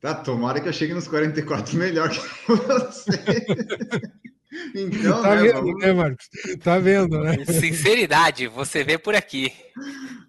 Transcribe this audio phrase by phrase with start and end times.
[0.00, 3.44] Tá, tomara que eu chegue nos 44 melhor que você.
[4.74, 5.78] então, tá né, vendo, vamos...
[5.78, 6.28] né, Marcos?
[6.64, 7.44] Tá vendo, né?
[7.44, 9.52] Sinceridade, você vê por aqui.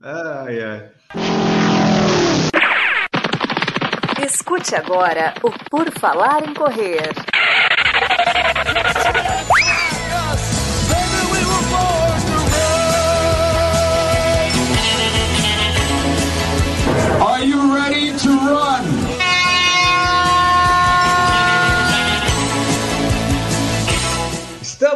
[0.04, 0.92] Ai, ai.
[4.26, 7.14] Escute agora o Por Falar em Correr.
[17.22, 19.01] Are you ready to run?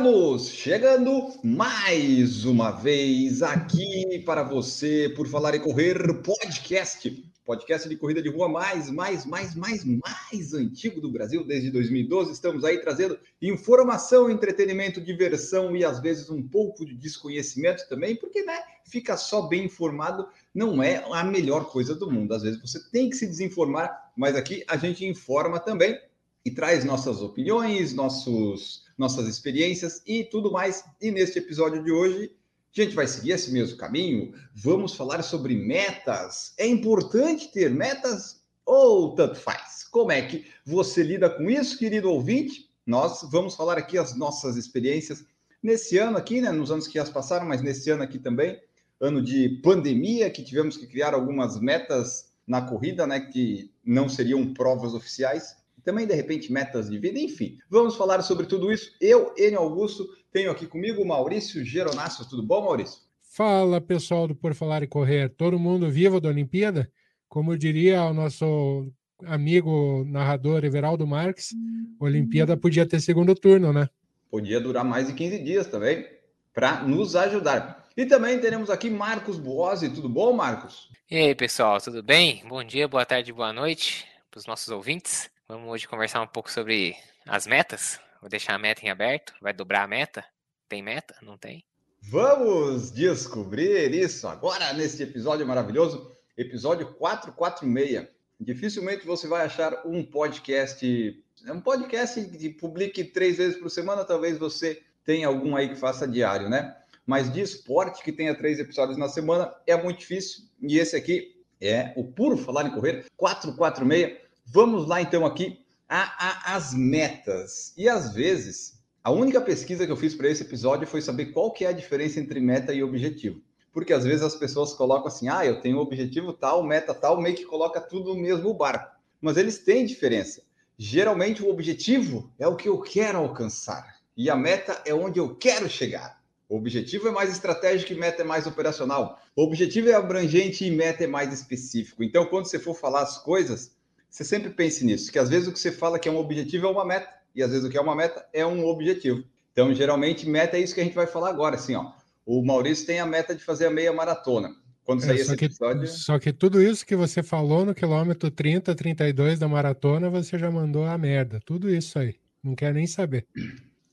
[0.06, 7.10] Estamos chegando mais uma vez aqui para você por falar em correr podcast,
[7.44, 12.34] podcast de corrida de rua mais, mais, mais, mais, mais antigo do Brasil desde 2012.
[12.34, 18.44] Estamos aí trazendo informação, entretenimento, diversão e às vezes um pouco de desconhecimento também, porque
[18.44, 22.32] né, fica só bem informado não é a melhor coisa do mundo.
[22.36, 26.00] Às vezes você tem que se desinformar, mas aqui a gente informa também
[26.46, 30.84] e traz nossas opiniões, nossos nossas experiências e tudo mais.
[31.02, 32.32] E neste episódio de hoje,
[32.78, 34.34] a gente vai seguir esse mesmo caminho.
[34.54, 36.54] Vamos falar sobre metas.
[36.58, 39.84] É importante ter metas ou tanto faz?
[39.84, 42.70] Como é que você lida com isso, querido ouvinte?
[42.86, 45.24] Nós vamos falar aqui as nossas experiências
[45.62, 46.52] nesse ano aqui, né?
[46.52, 48.60] Nos anos que já passaram, mas nesse ano aqui também,
[49.00, 53.20] ano de pandemia, que tivemos que criar algumas metas na corrida, né?
[53.20, 55.56] Que não seriam provas oficiais
[55.86, 57.60] também de repente metas de vida, enfim.
[57.70, 58.92] Vamos falar sobre tudo isso.
[59.00, 62.28] Eu, Enio Augusto, tenho aqui comigo o Maurício Geronasso.
[62.28, 63.02] Tudo bom, Maurício?
[63.22, 65.30] Fala, pessoal do Por Falar e Correr.
[65.30, 66.92] Todo mundo vivo da Olimpíada?
[67.30, 68.92] Como diria o nosso
[69.24, 71.54] amigo narrador Everaldo Marques,
[72.00, 73.88] a Olimpíada podia ter segundo turno, né?
[74.30, 76.06] Podia durar mais de 15 dias também,
[76.54, 77.88] para nos ajudar.
[77.96, 79.90] E também teremos aqui Marcos Buozzi.
[79.90, 80.90] Tudo bom, Marcos?
[81.10, 82.44] E aí, pessoal, tudo bem?
[82.48, 85.30] Bom dia, boa tarde, boa noite para os nossos ouvintes.
[85.48, 86.96] Vamos hoje conversar um pouco sobre
[87.28, 88.00] as metas.
[88.20, 89.32] Vou deixar a meta em aberto.
[89.40, 90.26] Vai dobrar a meta?
[90.68, 91.16] Tem meta?
[91.22, 91.64] Não tem?
[92.02, 98.08] Vamos descobrir isso agora neste episódio maravilhoso, episódio 446.
[98.40, 104.40] Dificilmente você vai achar um podcast, um podcast que publique três vezes por semana, talvez
[104.40, 106.76] você tenha algum aí que faça diário, né?
[107.06, 110.46] Mas de esporte que tenha três episódios na semana é muito difícil.
[110.60, 116.54] E esse aqui é o Puro Falar em Correr 446 Vamos lá então aqui a,
[116.54, 117.74] a, as metas.
[117.76, 121.52] E às vezes, a única pesquisa que eu fiz para esse episódio foi saber qual
[121.52, 123.42] que é a diferença entre meta e objetivo.
[123.74, 127.36] Porque às vezes as pessoas colocam assim, ah, eu tenho objetivo tal, meta tal, meio
[127.36, 128.96] que coloca tudo no mesmo barco.
[129.20, 130.44] Mas eles têm diferença.
[130.78, 135.36] Geralmente o objetivo é o que eu quero alcançar e a meta é onde eu
[135.36, 136.22] quero chegar.
[136.48, 139.20] O objetivo é mais estratégico e meta é mais operacional.
[139.36, 142.04] O objetivo é abrangente e meta é mais específico.
[142.04, 143.75] Então, quando você for falar as coisas,
[144.16, 146.68] você sempre pense nisso, que às vezes o que você fala que é um objetivo
[146.68, 149.26] é uma meta, e às vezes o que é uma meta é um objetivo.
[149.52, 151.92] Então, geralmente, meta é isso que a gente vai falar agora, assim, ó.
[152.26, 154.56] O Maurício tem a meta de fazer a meia maratona.
[154.86, 155.86] Quando é, sair esse que, episódio...
[155.90, 160.50] Só que tudo isso que você falou no quilômetro 30, 32 da maratona, você já
[160.50, 161.42] mandou a merda.
[161.46, 162.16] Tudo isso aí.
[162.42, 163.28] Não quer nem saber.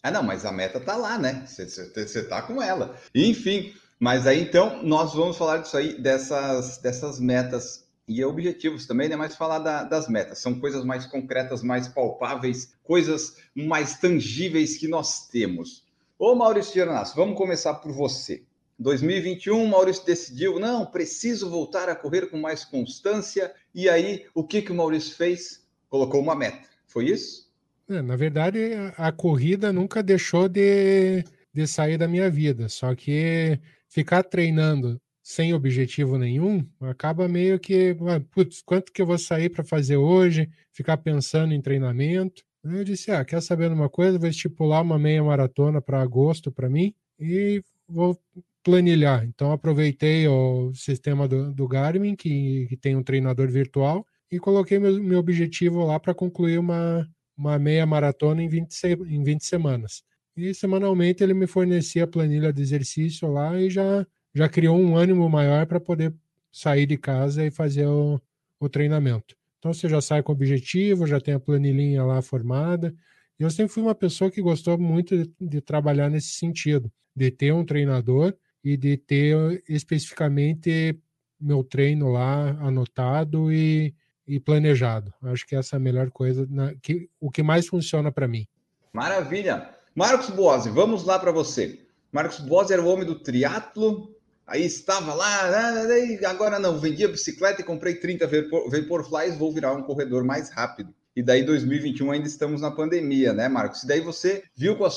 [0.05, 1.45] Ah, não, mas a meta tá lá, né?
[1.49, 2.97] Você tá com ela.
[3.13, 9.09] Enfim, mas aí então nós vamos falar disso aí, dessas, dessas metas e objetivos também,
[9.09, 9.17] né?
[9.17, 10.39] Mas falar da, das metas.
[10.39, 15.85] São coisas mais concretas, mais palpáveis, coisas mais tangíveis que nós temos.
[16.19, 18.43] Ô Maurício Geranasso, vamos começar por você.
[18.79, 23.53] 2021, Maurício decidiu, não, preciso voltar a correr com mais constância.
[23.75, 25.65] E aí, o que, que o Maurício fez?
[25.89, 26.69] Colocou uma meta.
[26.87, 27.51] Foi isso?
[27.89, 32.69] É, na verdade, a, a corrida nunca deixou de, de sair da minha vida.
[32.69, 33.59] Só que
[33.89, 37.97] ficar treinando sem objetivo nenhum, acaba meio que,
[38.33, 40.51] putz, quanto que eu vou sair para fazer hoje?
[40.73, 42.43] Ficar pensando em treinamento.
[42.65, 44.19] Eu disse, ah, quer saber de uma coisa?
[44.19, 48.19] Vou estipular uma meia maratona para agosto para mim e vou
[48.63, 49.25] planilhar.
[49.25, 54.79] Então aproveitei o sistema do, do Garmin, que, que tem um treinador virtual, e coloquei
[54.79, 58.69] meu, meu objetivo lá para concluir uma, uma meia maratona em 20,
[59.09, 60.03] em 20 semanas.
[60.37, 64.97] E semanalmente ele me fornecia a planilha de exercício lá e já já criou um
[64.97, 66.15] ânimo maior para poder
[66.51, 68.21] sair de casa e fazer o,
[68.61, 69.37] o treinamento.
[69.59, 72.95] Então você já sai com objetivo, já tem a planilhinha lá formada.
[73.39, 77.53] Eu sempre fui uma pessoa que gostou muito de, de trabalhar nesse sentido, de ter
[77.53, 80.99] um treinador e de ter especificamente
[81.41, 83.95] meu treino lá anotado e,
[84.27, 85.13] e planejado.
[85.23, 88.47] Acho que essa é a melhor coisa, na, que, o que mais funciona para mim.
[88.93, 89.71] Maravilha.
[89.95, 91.81] Marcos Boazzi, vamos lá para você.
[92.13, 94.15] Marcos Boazzi era o homem do triatlo,
[94.53, 99.73] Aí estava lá, né, agora não, vendi a bicicleta e comprei 30 Vaporflies, vou virar
[99.73, 100.95] um corredor mais rápido.
[101.17, 103.83] E daí 2021 ainda estamos na pandemia, né, Marcos?
[103.83, 104.91] E daí você viu com a,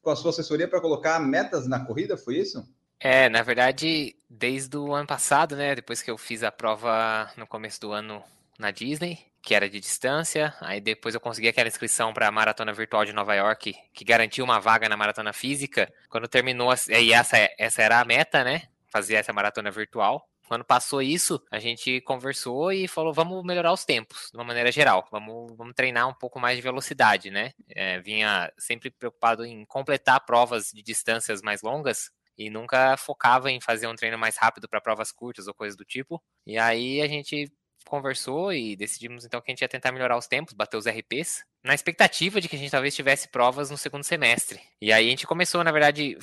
[0.00, 2.66] com a sua assessoria para colocar metas na corrida, foi isso?
[2.98, 7.46] É, na verdade, desde o ano passado, né, depois que eu fiz a prova no
[7.46, 8.22] começo do ano
[8.58, 10.54] na Disney, que era de distância.
[10.62, 14.46] Aí depois eu consegui aquela inscrição para a maratona virtual de Nova York, que garantiu
[14.46, 15.92] uma vaga na maratona física.
[16.08, 18.62] Quando terminou, e essa, essa era a meta, né?
[18.94, 20.24] Fazer essa maratona virtual.
[20.46, 24.70] Quando passou isso, a gente conversou e falou: vamos melhorar os tempos, de uma maneira
[24.70, 25.08] geral.
[25.10, 27.52] Vamos, vamos treinar um pouco mais de velocidade, né?
[27.70, 32.08] É, vinha sempre preocupado em completar provas de distâncias mais longas
[32.38, 35.84] e nunca focava em fazer um treino mais rápido para provas curtas ou coisas do
[35.84, 36.22] tipo.
[36.46, 37.50] E aí a gente
[37.88, 41.44] conversou e decidimos então que a gente ia tentar melhorar os tempos, bater os RPs,
[41.62, 44.60] na expectativa de que a gente talvez tivesse provas no segundo semestre.
[44.80, 46.18] E aí a gente começou, na verdade,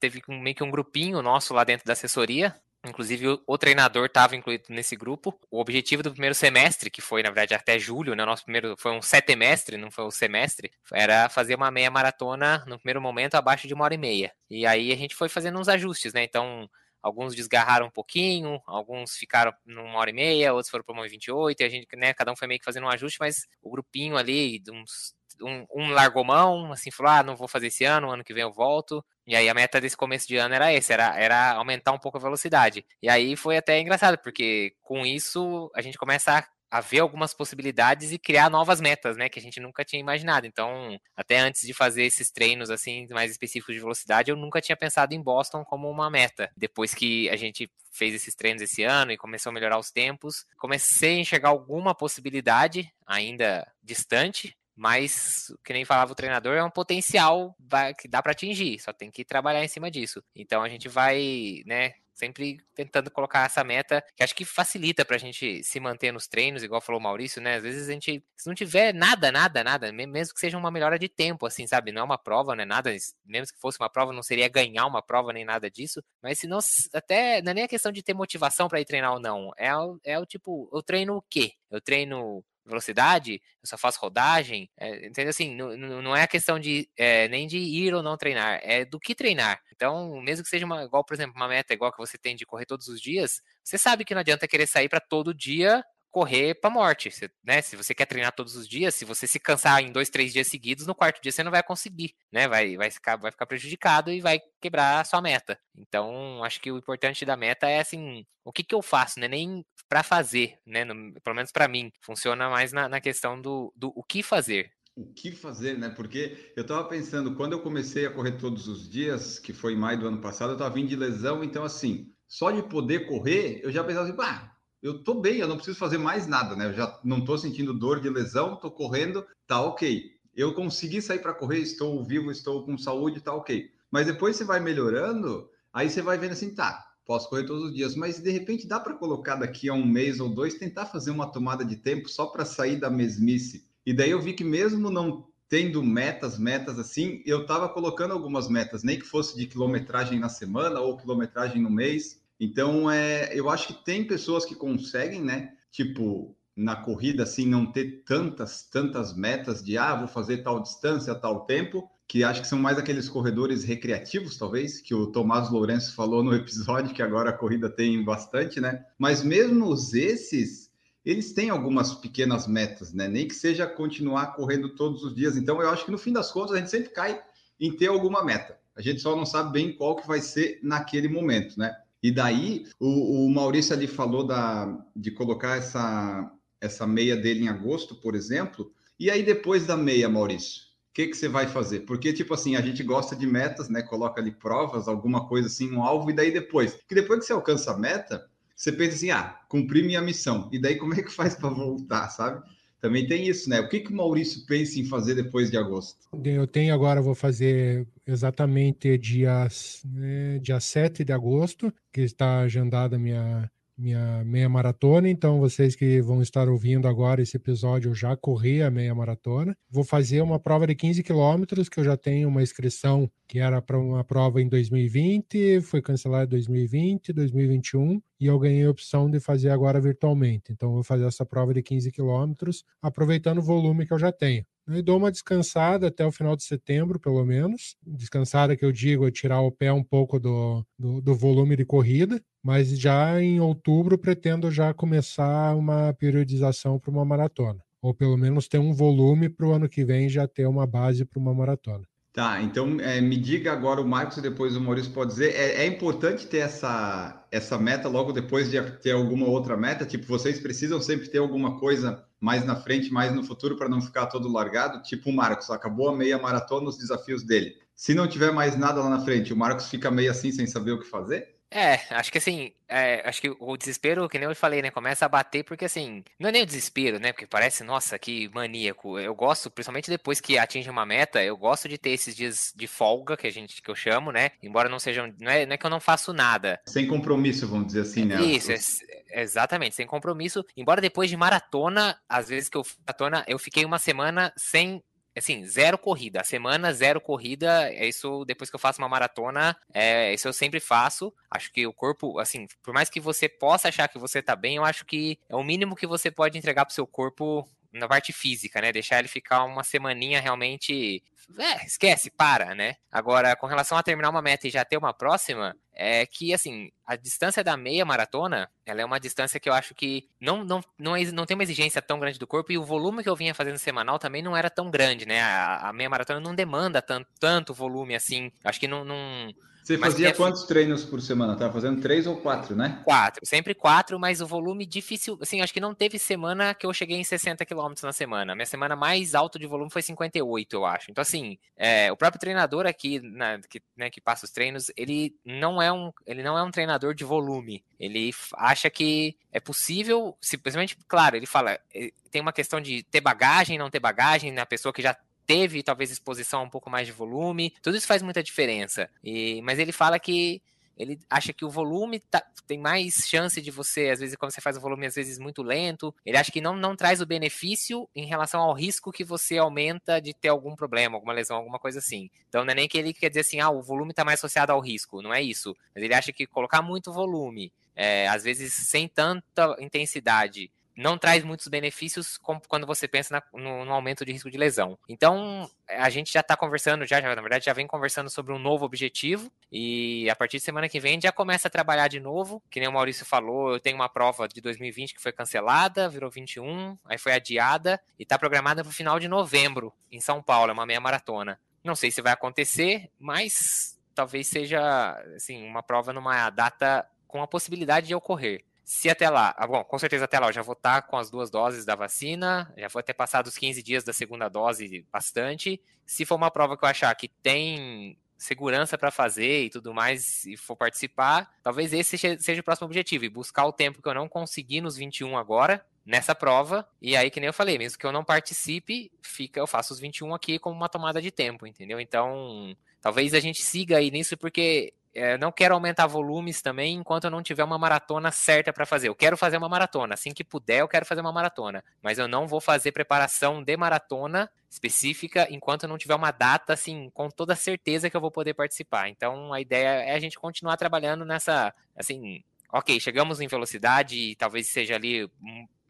[0.00, 2.54] teve meio que um grupinho nosso lá dentro da assessoria.
[2.84, 5.38] Inclusive, o, o treinador estava incluído nesse grupo.
[5.50, 8.24] O objetivo do primeiro semestre, que foi, na verdade, até julho, né?
[8.24, 12.64] Nosso primeiro foi um setemestre, não foi o um semestre, era fazer uma meia maratona
[12.66, 14.32] no primeiro momento abaixo de uma hora e meia.
[14.48, 16.24] E aí a gente foi fazendo uns ajustes, né?
[16.24, 16.68] Então,
[17.02, 21.60] Alguns desgarraram um pouquinho, alguns ficaram numa hora e meia, outros foram para uma 28,
[21.60, 24.16] e a gente, né, cada um foi meio que fazendo um ajuste, mas o grupinho
[24.16, 28.24] ali, uns, um, um largou mão, assim, falou, ah, não vou fazer esse ano, ano
[28.24, 29.04] que vem eu volto.
[29.26, 32.18] E aí a meta desse começo de ano era esse, era, era aumentar um pouco
[32.18, 32.84] a velocidade.
[33.02, 37.34] E aí foi até engraçado, porque com isso a gente começa a a ver algumas
[37.34, 40.46] possibilidades e criar novas metas, né, que a gente nunca tinha imaginado.
[40.46, 44.76] Então, até antes de fazer esses treinos assim mais específicos de velocidade, eu nunca tinha
[44.76, 46.50] pensado em Boston como uma meta.
[46.56, 50.46] Depois que a gente fez esses treinos esse ano e começou a melhorar os tempos,
[50.56, 56.70] comecei a enxergar alguma possibilidade ainda distante, mas que nem falava o treinador, é um
[56.70, 57.54] potencial
[57.98, 60.22] que dá para atingir, só tem que trabalhar em cima disso.
[60.34, 65.16] Então a gente vai, né, sempre tentando colocar essa meta, que acho que facilita para
[65.16, 67.56] a gente se manter nos treinos, igual falou o Maurício, né?
[67.56, 70.98] Às vezes a gente, se não tiver nada, nada, nada, mesmo que seja uma melhora
[70.98, 71.92] de tempo, assim, sabe?
[71.92, 72.94] Não é uma prova, não é nada,
[73.24, 76.46] mesmo que fosse uma prova, não seria ganhar uma prova nem nada disso, mas se
[76.46, 76.58] não,
[76.92, 79.70] até, não é nem a questão de ter motivação para ir treinar ou não, é,
[80.04, 81.52] é o tipo, eu treino o quê?
[81.70, 85.30] Eu treino velocidade, eu só faço rodagem, é, entendeu?
[85.30, 89.00] Assim, não, é a questão de é, nem de ir ou não treinar, é do
[89.00, 89.60] que treinar.
[89.74, 92.46] Então, mesmo que seja uma, igual, por exemplo, uma meta igual que você tem de
[92.46, 96.54] correr todos os dias, você sabe que não adianta querer sair para todo dia correr
[96.54, 97.62] para morte, você, né?
[97.62, 100.48] Se você quer treinar todos os dias, se você se cansar em dois, três dias
[100.48, 102.48] seguidos, no quarto dia você não vai conseguir, né?
[102.48, 105.58] Vai, vai, ficar, vai ficar prejudicado e vai quebrar a sua meta.
[105.76, 109.28] Então, acho que o importante da meta é assim, o que, que eu faço, né?
[109.28, 110.84] Nem para fazer, né?
[110.84, 114.70] No, pelo menos para mim, funciona mais na, na questão do, do o que fazer,
[114.96, 115.88] o que fazer, né?
[115.88, 119.78] Porque eu estava pensando, quando eu comecei a correr todos os dias, que foi em
[119.78, 123.60] maio do ano passado, eu estava vindo de lesão, então assim, só de poder correr,
[123.62, 124.49] eu já pensava assim, pá,
[124.82, 126.66] eu tô bem, eu não preciso fazer mais nada, né?
[126.66, 130.10] Eu já não tô sentindo dor de lesão, tô correndo, tá ok.
[130.34, 133.70] Eu consegui sair para correr, estou vivo, estou com saúde, tá ok.
[133.90, 137.74] Mas depois você vai melhorando, aí você vai vendo assim, tá, posso correr todos os
[137.74, 141.10] dias, mas de repente dá para colocar daqui a um mês ou dois, tentar fazer
[141.10, 143.68] uma tomada de tempo só para sair da mesmice.
[143.84, 148.48] E daí eu vi que mesmo não tendo metas, metas assim, eu estava colocando algumas
[148.48, 153.50] metas, nem que fosse de quilometragem na semana ou quilometragem no mês, então, é, eu
[153.50, 155.52] acho que tem pessoas que conseguem, né?
[155.70, 161.14] Tipo, na corrida, assim, não ter tantas, tantas metas de, ah, vou fazer tal distância,
[161.14, 165.94] tal tempo, que acho que são mais aqueles corredores recreativos, talvez, que o Tomás Lourenço
[165.94, 168.86] falou no episódio, que agora a corrida tem bastante, né?
[168.98, 170.70] Mas mesmo esses,
[171.04, 173.06] eles têm algumas pequenas metas, né?
[173.06, 175.36] Nem que seja continuar correndo todos os dias.
[175.36, 177.20] Então, eu acho que no fim das contas, a gente sempre cai
[177.60, 178.58] em ter alguma meta.
[178.74, 181.76] A gente só não sabe bem qual que vai ser naquele momento, né?
[182.02, 186.30] E daí, o, o Maurício ali falou da, de colocar essa,
[186.60, 188.72] essa meia dele em agosto, por exemplo.
[188.98, 191.80] E aí, depois da meia, Maurício, o que, que você vai fazer?
[191.80, 193.82] Porque, tipo assim, a gente gosta de metas, né?
[193.82, 196.78] Coloca ali provas, alguma coisa assim, um alvo, e daí depois.
[196.88, 198.26] Que depois que você alcança a meta,
[198.56, 200.48] você pensa assim, ah, cumpri minha missão.
[200.52, 202.42] E daí, como é que faz para voltar, sabe?
[202.80, 203.60] Também tem isso, né?
[203.60, 205.98] O que, que o Maurício pensa em fazer depois de agosto?
[206.24, 209.46] Eu tenho agora, vou fazer exatamente dia,
[209.84, 215.10] né, dia 7 de agosto, que está agendada minha, minha meia maratona.
[215.10, 219.54] Então, vocês que vão estar ouvindo agora esse episódio, eu já corri a meia maratona.
[219.70, 223.62] Vou fazer uma prova de 15 quilômetros, que eu já tenho uma inscrição que era
[223.62, 229.08] para uma prova em 2020, foi cancelada em 2020, 2021, e eu ganhei a opção
[229.08, 230.50] de fazer agora virtualmente.
[230.50, 234.44] Então, vou fazer essa prova de 15 quilômetros, aproveitando o volume que eu já tenho.
[234.68, 237.76] E dou uma descansada até o final de setembro, pelo menos.
[237.86, 241.64] Descansada que eu digo é tirar o pé um pouco do, do, do volume de
[241.64, 247.60] corrida, mas já em outubro pretendo já começar uma periodização para uma maratona.
[247.80, 251.04] Ou pelo menos ter um volume para o ano que vem já ter uma base
[251.04, 251.84] para uma maratona.
[252.12, 255.32] Tá, então é, me diga agora o Marcos e depois o Maurício pode dizer.
[255.32, 259.86] É, é, importante ter essa, essa meta logo depois de ter alguma outra meta?
[259.86, 263.80] Tipo, vocês precisam sempre ter alguma coisa mais na frente, mais no futuro, para não
[263.80, 264.82] ficar todo largado?
[264.82, 267.54] Tipo, o Marcos acabou a meia maratona, os desafios dele.
[267.76, 270.72] Se não tiver mais nada lá na frente, o Marcos fica meio assim sem saber
[270.72, 271.39] o que fazer?
[271.50, 274.70] É, acho que assim, é, acho que o desespero, que nem eu falei, né?
[274.70, 277.12] Começa a bater porque assim, não é nem o desespero, né?
[277.12, 278.98] Porque parece, nossa, que maníaco.
[278.98, 282.68] Eu gosto, principalmente depois que atinge uma meta, eu gosto de ter esses dias de
[282.68, 284.30] folga que a gente que eu chamo, né?
[284.40, 286.60] Embora não sejam, não é, não é que eu não faço nada.
[286.66, 288.22] Sem compromisso, vamos dizer assim, né?
[288.22, 290.44] Isso, é, exatamente, sem compromisso.
[290.56, 294.80] Embora depois de maratona, às vezes que eu maratona, eu fiquei uma semana sem
[295.20, 296.20] assim, zero corrida.
[296.20, 297.70] A semana, zero corrida.
[297.72, 301.12] É isso, depois que eu faço uma maratona, é, isso eu sempre faço.
[301.30, 304.56] Acho que o corpo, assim, por mais que você possa achar que você tá bem,
[304.56, 308.12] eu acho que é o mínimo que você pode entregar pro seu corpo na parte
[308.12, 308.72] física, né?
[308.72, 311.02] Deixar ele ficar uma semaninha realmente.
[311.38, 312.74] É, esquece, para, né?
[312.90, 316.70] Agora, com relação a terminar uma meta e já ter uma próxima, é que, assim,
[316.84, 320.60] a distância da meia maratona, ela é uma distância que eu acho que não, não,
[320.76, 323.34] não, não tem uma exigência tão grande do corpo e o volume que eu vinha
[323.34, 325.20] fazendo semanal também não era tão grande, né?
[325.22, 328.32] A, a meia maratona não demanda tanto, tanto volume assim.
[328.42, 329.32] Acho que não, não
[329.70, 331.36] você mas fazia quantos treinos por semana?
[331.36, 332.80] Tava fazendo três ou quatro, né?
[332.84, 335.18] Quatro, sempre quatro, mas o volume difícil.
[335.20, 338.34] Assim, acho que não teve semana que eu cheguei em 60 km na semana.
[338.34, 340.90] Minha semana mais alta de volume foi 58, eu acho.
[340.90, 345.14] Então, assim, é, o próprio treinador aqui, na, que, né, que passa os treinos, ele
[345.24, 347.64] não é um, ele não é um treinador de volume.
[347.78, 353.00] Ele acha que é possível, simplesmente, claro, ele fala, eh, tem uma questão de ter
[353.00, 354.96] bagagem, não ter bagagem, na né, pessoa que já
[355.30, 358.90] teve talvez exposição a um pouco mais de volume, tudo isso faz muita diferença.
[359.04, 360.42] E, mas ele fala que
[360.76, 364.40] ele acha que o volume tá, tem mais chance de você, às vezes, quando você
[364.40, 365.94] faz o volume, às vezes, muito lento.
[366.04, 370.00] Ele acha que não, não traz o benefício em relação ao risco que você aumenta
[370.00, 372.10] de ter algum problema, alguma lesão, alguma coisa assim.
[372.28, 374.50] Então, não é nem que ele quer dizer assim, ah, o volume está mais associado
[374.50, 375.00] ao risco.
[375.00, 375.54] Não é isso.
[375.72, 381.22] Mas ele acha que colocar muito volume, é, às vezes sem tanta intensidade, não traz
[381.22, 382.18] muitos benefícios
[382.48, 384.78] quando você pensa na, no, no, aumento de risco de lesão.
[384.88, 388.38] Então, a gente já está conversando, já, já, na verdade, já vem conversando sobre um
[388.38, 392.42] novo objetivo e a partir de semana que vem já começa a trabalhar de novo.
[392.50, 396.10] Que nem o Maurício falou, eu tenho uma prova de 2020 que foi cancelada, virou
[396.10, 400.50] 21, aí foi adiada e está programada para o final de novembro, em São Paulo,
[400.50, 401.38] é uma meia maratona.
[401.62, 407.28] Não sei se vai acontecer, mas talvez seja assim, uma prova numa data com a
[407.28, 408.44] possibilidade de ocorrer.
[408.72, 411.10] Se até lá, ah, bom, com certeza até lá eu já vou estar com as
[411.10, 415.60] duas doses da vacina, já vou ter passado os 15 dias da segunda dose bastante.
[415.84, 420.24] Se for uma prova que eu achar que tem segurança para fazer e tudo mais,
[420.24, 423.94] e for participar, talvez esse seja o próximo objetivo, e buscar o tempo que eu
[423.94, 427.84] não consegui nos 21 agora, nessa prova, e aí, que nem eu falei, mesmo que
[427.84, 431.80] eu não participe, fica, eu faço os 21 aqui como uma tomada de tempo, entendeu?
[431.80, 437.04] Então, talvez a gente siga aí nisso, porque é, não quero aumentar volumes também enquanto
[437.04, 438.88] eu não tiver uma maratona certa para fazer.
[438.88, 442.08] Eu quero fazer uma maratona, assim que puder, eu quero fazer uma maratona, mas eu
[442.08, 447.08] não vou fazer preparação de maratona específica enquanto eu não tiver uma data assim com
[447.08, 448.88] toda certeza que eu vou poder participar.
[448.88, 454.48] Então a ideia é a gente continuar trabalhando nessa, assim, ok, chegamos em velocidade, talvez
[454.48, 455.10] seja ali o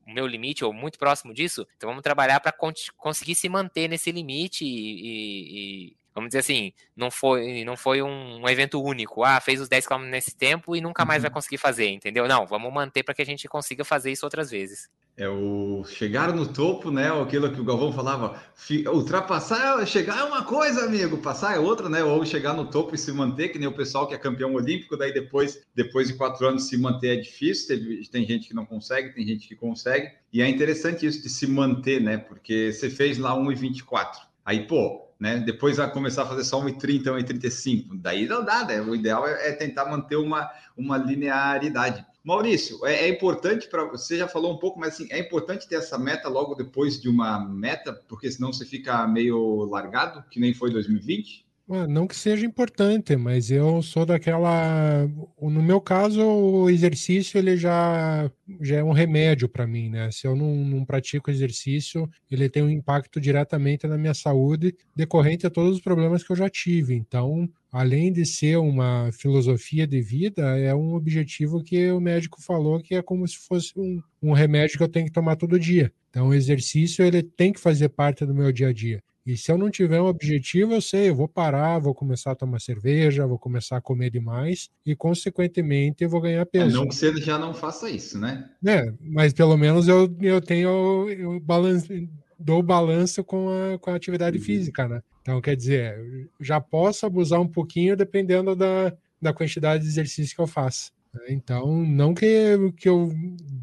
[0.06, 2.54] meu limite ou muito próximo disso, então vamos trabalhar para
[2.96, 8.42] conseguir se manter nesse limite e, e, vamos dizer assim, não foi, não foi um,
[8.42, 9.22] um evento único.
[9.22, 11.28] Ah, fez os 10 km nesse tempo e nunca mais uhum.
[11.28, 12.26] vai conseguir fazer, entendeu?
[12.26, 14.88] Não, vamos manter para que a gente consiga fazer isso outras vezes.
[15.16, 17.10] É o chegar no topo, né?
[17.20, 18.42] Aquilo que o Galvão falava,
[18.86, 22.02] ultrapassar, chegar é uma coisa, amigo, passar é outra, né?
[22.02, 24.96] Ou chegar no topo e se manter, que nem o pessoal que é campeão olímpico,
[24.96, 27.68] daí depois, depois de quatro anos se manter é difícil.
[27.68, 30.10] Tem, tem gente que não consegue, tem gente que consegue.
[30.32, 32.16] E é interessante isso de se manter, né?
[32.16, 34.06] Porque você fez lá 1,24.
[34.42, 35.38] Aí, pô, né?
[35.38, 38.00] Depois vai começar a fazer só 1,30, 1,35.
[38.00, 38.80] Daí não dá, né?
[38.80, 42.06] O ideal é, é, tentar manter uma, uma linearidade.
[42.24, 45.76] Maurício, é, é importante para você já falou um pouco, mas assim, é importante ter
[45.76, 50.54] essa meta logo depois de uma meta, porque senão você fica meio largado, que nem
[50.54, 51.46] foi 2020?
[51.72, 55.06] Ah, não que seja importante, mas eu sou daquela.
[55.40, 58.28] No meu caso, o exercício ele já,
[58.60, 60.10] já é um remédio para mim, né?
[60.10, 65.46] Se eu não, não pratico exercício, ele tem um impacto diretamente na minha saúde, decorrente
[65.46, 66.96] a todos os problemas que eu já tive.
[66.96, 72.82] Então, além de ser uma filosofia de vida, é um objetivo que o médico falou
[72.82, 75.92] que é como se fosse um, um remédio que eu tenho que tomar todo dia.
[76.10, 79.00] Então, o exercício ele tem que fazer parte do meu dia a dia.
[79.26, 82.34] E se eu não tiver um objetivo, eu sei, eu vou parar, vou começar a
[82.34, 86.74] tomar cerveja, vou começar a comer demais e, consequentemente, eu vou ganhar peso.
[86.74, 88.50] não que você já não faça isso, né?
[88.66, 92.08] É, mas pelo menos eu, eu tenho, eu balance,
[92.38, 94.44] dou balanço com a, com a atividade uhum.
[94.44, 95.02] física, né?
[95.20, 100.40] Então, quer dizer, já posso abusar um pouquinho dependendo da, da quantidade de exercício que
[100.40, 100.92] eu faço.
[101.12, 101.26] Né?
[101.28, 103.12] Então, não que, que eu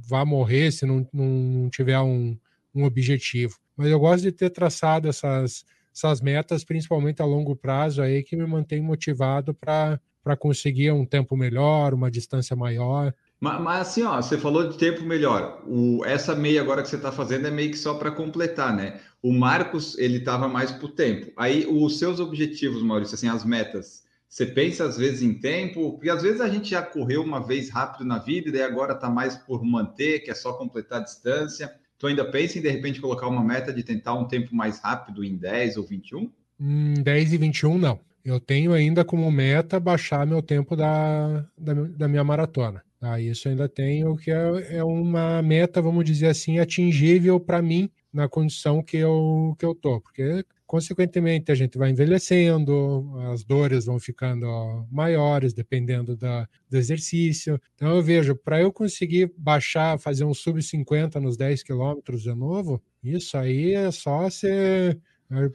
[0.08, 2.38] vá morrer se não, não tiver um,
[2.76, 5.64] um objetivo mas eu gosto de ter traçado essas,
[5.96, 10.00] essas metas, principalmente a longo prazo, aí, que me mantém motivado para
[10.40, 13.14] conseguir um tempo melhor, uma distância maior.
[13.40, 15.64] Mas, mas, assim, ó, você falou de tempo melhor.
[15.68, 19.00] O, essa meia agora que você está fazendo é meio que só para completar, né?
[19.22, 21.32] O Marcos, ele estava mais o tempo.
[21.38, 26.10] Aí, os seus objetivos, Maurício, assim, as metas, você pensa às vezes em tempo, porque
[26.10, 29.10] às vezes a gente já correu uma vez rápido na vida e daí agora está
[29.10, 31.74] mais por manter, que é só completar a distância.
[31.98, 35.24] Tu ainda pensa em de repente colocar uma meta de tentar um tempo mais rápido
[35.24, 36.32] em 10 ou 21?
[36.60, 38.00] Hum, 10 e 21 não.
[38.24, 42.84] Eu tenho ainda como meta baixar meu tempo da, da, da minha maratona.
[43.00, 47.90] Ah, isso ainda tenho, que é, é uma meta, vamos dizer assim, atingível para mim
[48.12, 50.02] na condição que eu, que eu tô.
[50.02, 57.60] Porque Consequentemente, a gente vai envelhecendo, as dores vão ficando maiores, dependendo da, do exercício.
[57.74, 62.84] Então, eu vejo, para eu conseguir baixar, fazer um sub-50 nos 10 quilômetros de novo,
[63.02, 65.00] isso aí é só você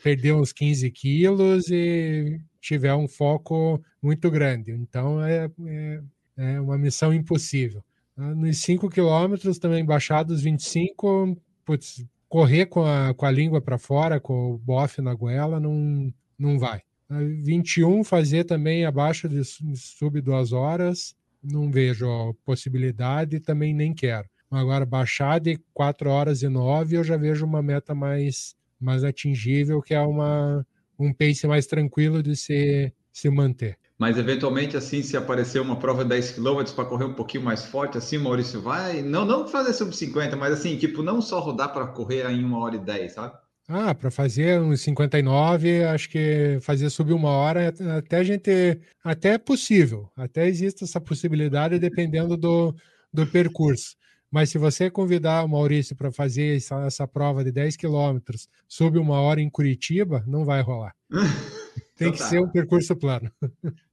[0.02, 4.72] perder uns 15 quilos e tiver um foco muito grande.
[4.72, 6.02] Então, é, é,
[6.38, 7.84] é uma missão impossível.
[8.16, 13.76] Nos 5 quilômetros, também baixar dos 25, putz, correr com a, com a língua para
[13.76, 16.80] fora, com o bofe na goela, não, não vai.
[17.10, 24.26] 21 fazer também abaixo de sub duas horas, não vejo possibilidade e também nem quero.
[24.50, 29.82] Agora, baixar de 4 horas e 9, eu já vejo uma meta mais, mais atingível,
[29.82, 30.66] que é uma,
[30.98, 36.02] um pace mais tranquilo de se, se manter mas eventualmente, assim, se aparecer uma prova
[36.02, 39.00] de 10 km para correr um pouquinho mais forte, assim, Maurício, vai.
[39.00, 42.58] Não, não fazer sub 50, mas assim, tipo, não só rodar para correr em uma
[42.58, 43.32] hora e 10, sabe?
[43.68, 48.80] Ah, para fazer uns 59, acho que fazer subir uma hora até a gente.
[49.04, 50.10] Até é possível.
[50.16, 52.74] Até existe essa possibilidade dependendo do,
[53.12, 53.94] do percurso.
[54.28, 58.98] Mas se você convidar o Maurício para fazer essa, essa prova de 10 quilômetros, sub
[58.98, 60.92] uma hora em Curitiba, não vai rolar.
[61.96, 62.24] Tem então, que tá.
[62.24, 63.30] ser um percurso plano.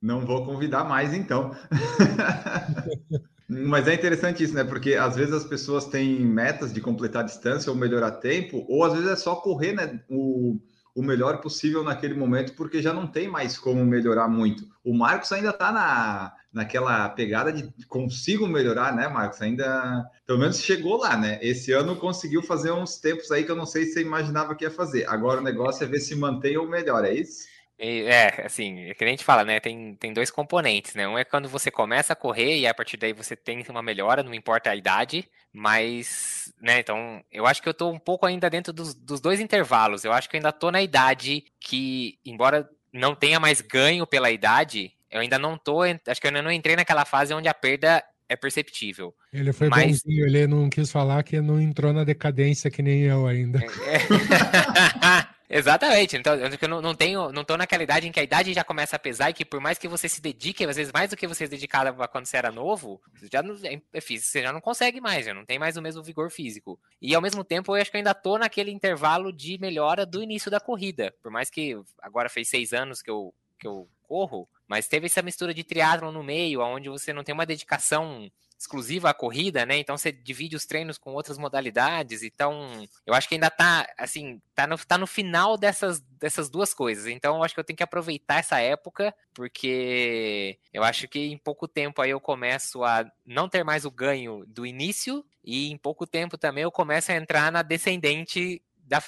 [0.01, 1.55] Não vou convidar mais, então.
[3.47, 4.63] Mas é interessante isso, né?
[4.63, 8.93] Porque às vezes as pessoas têm metas de completar distância ou melhorar tempo, ou às
[8.93, 9.99] vezes é só correr, né?
[10.07, 10.59] O,
[10.95, 14.67] o melhor possível naquele momento, porque já não tem mais como melhorar muito.
[14.83, 19.41] O Marcos ainda está na, naquela pegada de consigo melhorar, né, Marcos?
[19.41, 21.39] Ainda, pelo menos chegou lá, né?
[21.41, 24.65] Esse ano conseguiu fazer uns tempos aí que eu não sei se você imaginava que
[24.65, 25.07] ia fazer.
[25.07, 27.47] Agora o negócio é ver se mantém ou melhor, é isso?
[27.81, 29.57] É, assim, é que a gente fala, né?
[29.61, 31.07] Tem, tem dois componentes, né?
[31.07, 34.21] Um é quando você começa a correr e a partir daí você tem uma melhora,
[34.21, 36.79] não importa a idade, mas, né?
[36.79, 40.03] Então, eu acho que eu tô um pouco ainda dentro dos, dos dois intervalos.
[40.03, 44.29] Eu acho que eu ainda tô na idade que, embora não tenha mais ganho pela
[44.29, 45.83] idade, eu ainda não tô.
[45.83, 49.15] Acho que eu ainda não entrei naquela fase onde a perda é perceptível.
[49.31, 50.03] Ele foi mas...
[50.03, 53.59] bonzinho, ele não quis falar que não entrou na decadência que nem eu ainda.
[53.59, 55.29] É...
[55.51, 56.15] Exatamente.
[56.15, 58.95] Então, eu não, não tenho, não tô naquela idade em que a idade já começa
[58.95, 61.25] a pesar e que por mais que você se dedique, às vezes mais do que
[61.25, 65.01] você se dedicava quando você era novo, já não, é, é você já não consegue
[65.01, 66.79] mais, já não tem mais o mesmo vigor físico.
[67.01, 70.21] E ao mesmo tempo, eu acho que eu ainda tô naquele intervalo de melhora do
[70.21, 71.11] início da corrida.
[71.23, 75.23] Por mais que agora fez seis anos que eu, que eu corro, mas teve essa
[75.23, 78.29] mistura de triatlon no meio, onde você não tem uma dedicação
[78.59, 79.77] exclusiva à corrida, né?
[79.77, 82.23] Então você divide os treinos com outras modalidades.
[82.23, 86.73] Então, eu acho que ainda tá, assim, tá no, tá no final dessas, dessas duas
[86.73, 87.07] coisas.
[87.07, 91.37] Então, eu acho que eu tenho que aproveitar essa época, porque eu acho que em
[91.37, 95.77] pouco tempo aí eu começo a não ter mais o ganho do início, e em
[95.77, 98.61] pouco tempo também eu começo a entrar na descendente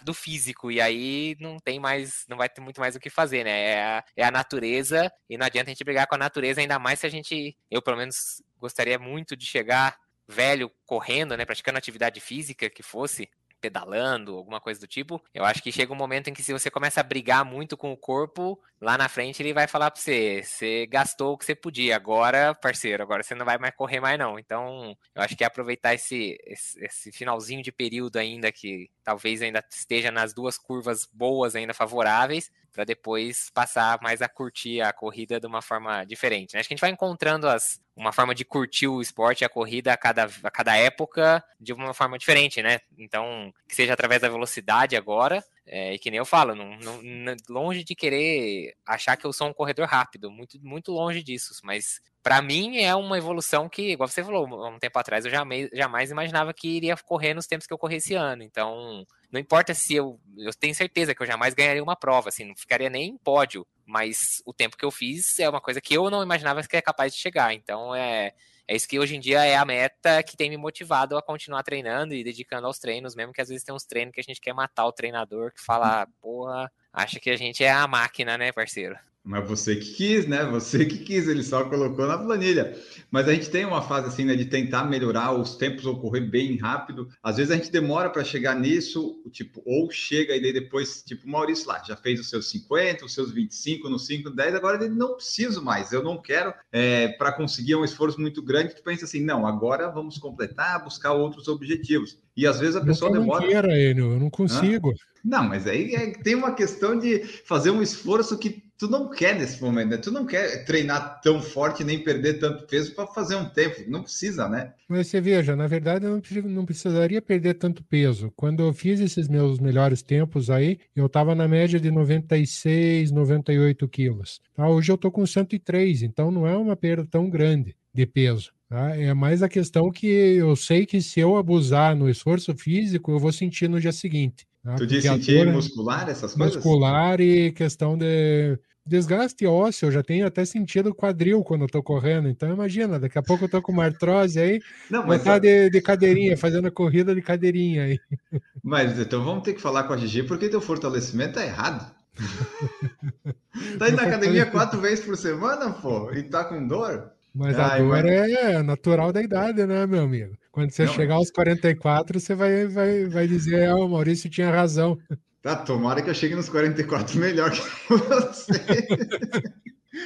[0.03, 3.43] do físico, e aí não tem mais, não vai ter muito mais o que fazer,
[3.43, 3.63] né?
[3.71, 6.77] É a, é a natureza, e não adianta a gente brigar com a natureza, ainda
[6.77, 9.97] mais se a gente, eu pelo menos gostaria muito de chegar
[10.27, 13.29] velho correndo, né, praticando atividade física que fosse,
[13.61, 15.21] pedalando, alguma coisa do tipo.
[15.33, 17.91] Eu acho que chega um momento em que se você começa a brigar muito com
[17.91, 21.53] o corpo, lá na frente ele vai falar para você, você gastou o que você
[21.53, 24.39] podia, agora, parceiro, agora você não vai mais correr mais não.
[24.39, 29.41] Então, eu acho que é aproveitar esse, esse, esse finalzinho de período ainda que talvez
[29.41, 34.93] ainda esteja nas duas curvas boas ainda favoráveis, para depois passar mais a curtir a
[34.93, 36.53] corrida de uma forma diferente.
[36.53, 36.59] Né?
[36.59, 39.49] Acho que a gente vai encontrando as, uma forma de curtir o esporte e a
[39.49, 42.79] corrida a cada, a cada época de uma forma diferente, né?
[42.97, 47.35] Então, que seja através da velocidade agora, é, e que nem eu falo, não, não,
[47.49, 52.01] longe de querer achar que eu sou um corredor rápido, muito, muito longe disso, mas
[52.21, 56.11] para mim é uma evolução que, igual você falou, um tempo atrás eu jamais, jamais
[56.11, 59.95] imaginava que iria correr nos tempos que eu corri esse ano, então não importa se
[59.95, 63.17] eu, eu tenho certeza que eu jamais ganharia uma prova, assim, não ficaria nem em
[63.17, 66.75] pódio, mas o tempo que eu fiz é uma coisa que eu não imaginava que
[66.75, 68.33] é capaz de chegar, então é,
[68.71, 71.61] é isso que hoje em dia é a meta que tem me motivado a continuar
[71.61, 74.39] treinando e dedicando aos treinos, mesmo que às vezes tem uns treinos que a gente
[74.39, 78.53] quer matar o treinador, que fala, porra, acha que a gente é a máquina, né,
[78.53, 78.97] parceiro?
[79.23, 80.43] Mas você que quis, né?
[80.45, 82.75] Você que quis, ele só colocou na planilha.
[83.11, 86.57] Mas a gente tem uma fase assim, né, de tentar melhorar os tempos ocorrer bem
[86.57, 87.07] rápido.
[87.21, 91.27] Às vezes a gente demora para chegar nisso, tipo, ou chega e daí depois, tipo,
[91.27, 94.83] o Maurício lá, já fez os seus 50, os seus 25, no 5, 10, agora
[94.83, 98.81] ele não preciso mais, eu não quero, é, para conseguir um esforço muito grande, tu
[98.81, 102.17] pensa assim, não, agora vamos completar, buscar outros objetivos.
[102.35, 103.43] E às vezes a pessoa eu demora.
[103.43, 104.91] Não quero, eu não consigo.
[104.91, 105.11] Hã?
[105.23, 109.37] Não, mas aí é, tem uma questão de fazer um esforço que tu não quer
[109.37, 109.97] nesse momento, né?
[109.97, 114.01] Tu não quer treinar tão forte nem perder tanto peso para fazer um tempo, não
[114.01, 114.73] precisa, né?
[114.89, 118.33] Mas você veja, na verdade eu não, precisaria perder tanto peso.
[118.35, 123.87] Quando eu fiz esses meus melhores tempos aí, eu estava na média de 96, 98
[123.87, 124.41] quilos.
[124.55, 124.67] Tá?
[124.67, 128.51] Hoje eu tô com 103, então não é uma perda tão grande de peso.
[128.67, 128.95] Tá?
[128.97, 133.19] É mais a questão que eu sei que se eu abusar no esforço físico, eu
[133.19, 134.47] vou sentir no dia seguinte.
[134.63, 134.75] Tá?
[134.75, 136.55] Tu diz sentir muscular, essas coisas?
[136.55, 141.81] Muscular e questão de desgaste ósseo, eu já tenho até sentido quadril quando eu tô
[141.83, 142.27] correndo.
[142.27, 145.69] Então imagina, daqui a pouco eu tô com uma artrose aí, não, mas tá de,
[145.69, 147.99] de, cadeirinha, fazendo a corrida de cadeirinha aí.
[148.63, 151.91] Mas então vamos ter que falar com a Gigi porque teu fortalecimento é errado.
[153.79, 157.11] tá indo na academia quatro vezes por semana, pô, e tá com dor?
[157.33, 158.05] Mas Ai, a dor mas...
[158.05, 160.37] é natural da idade, né, meu amigo?
[160.51, 164.51] Quando você não, chegar aos 44, você vai, vai, vai dizer, ah, o Maurício tinha
[164.51, 164.97] razão.
[165.41, 168.87] Tá, tomara que eu chegue nos 44 melhor que você.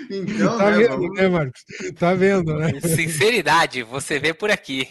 [0.10, 1.66] então, tá né, vendo, né, Marcos?
[2.00, 2.80] Tá vendo, né?
[2.80, 4.88] Sinceridade, você vê por aqui.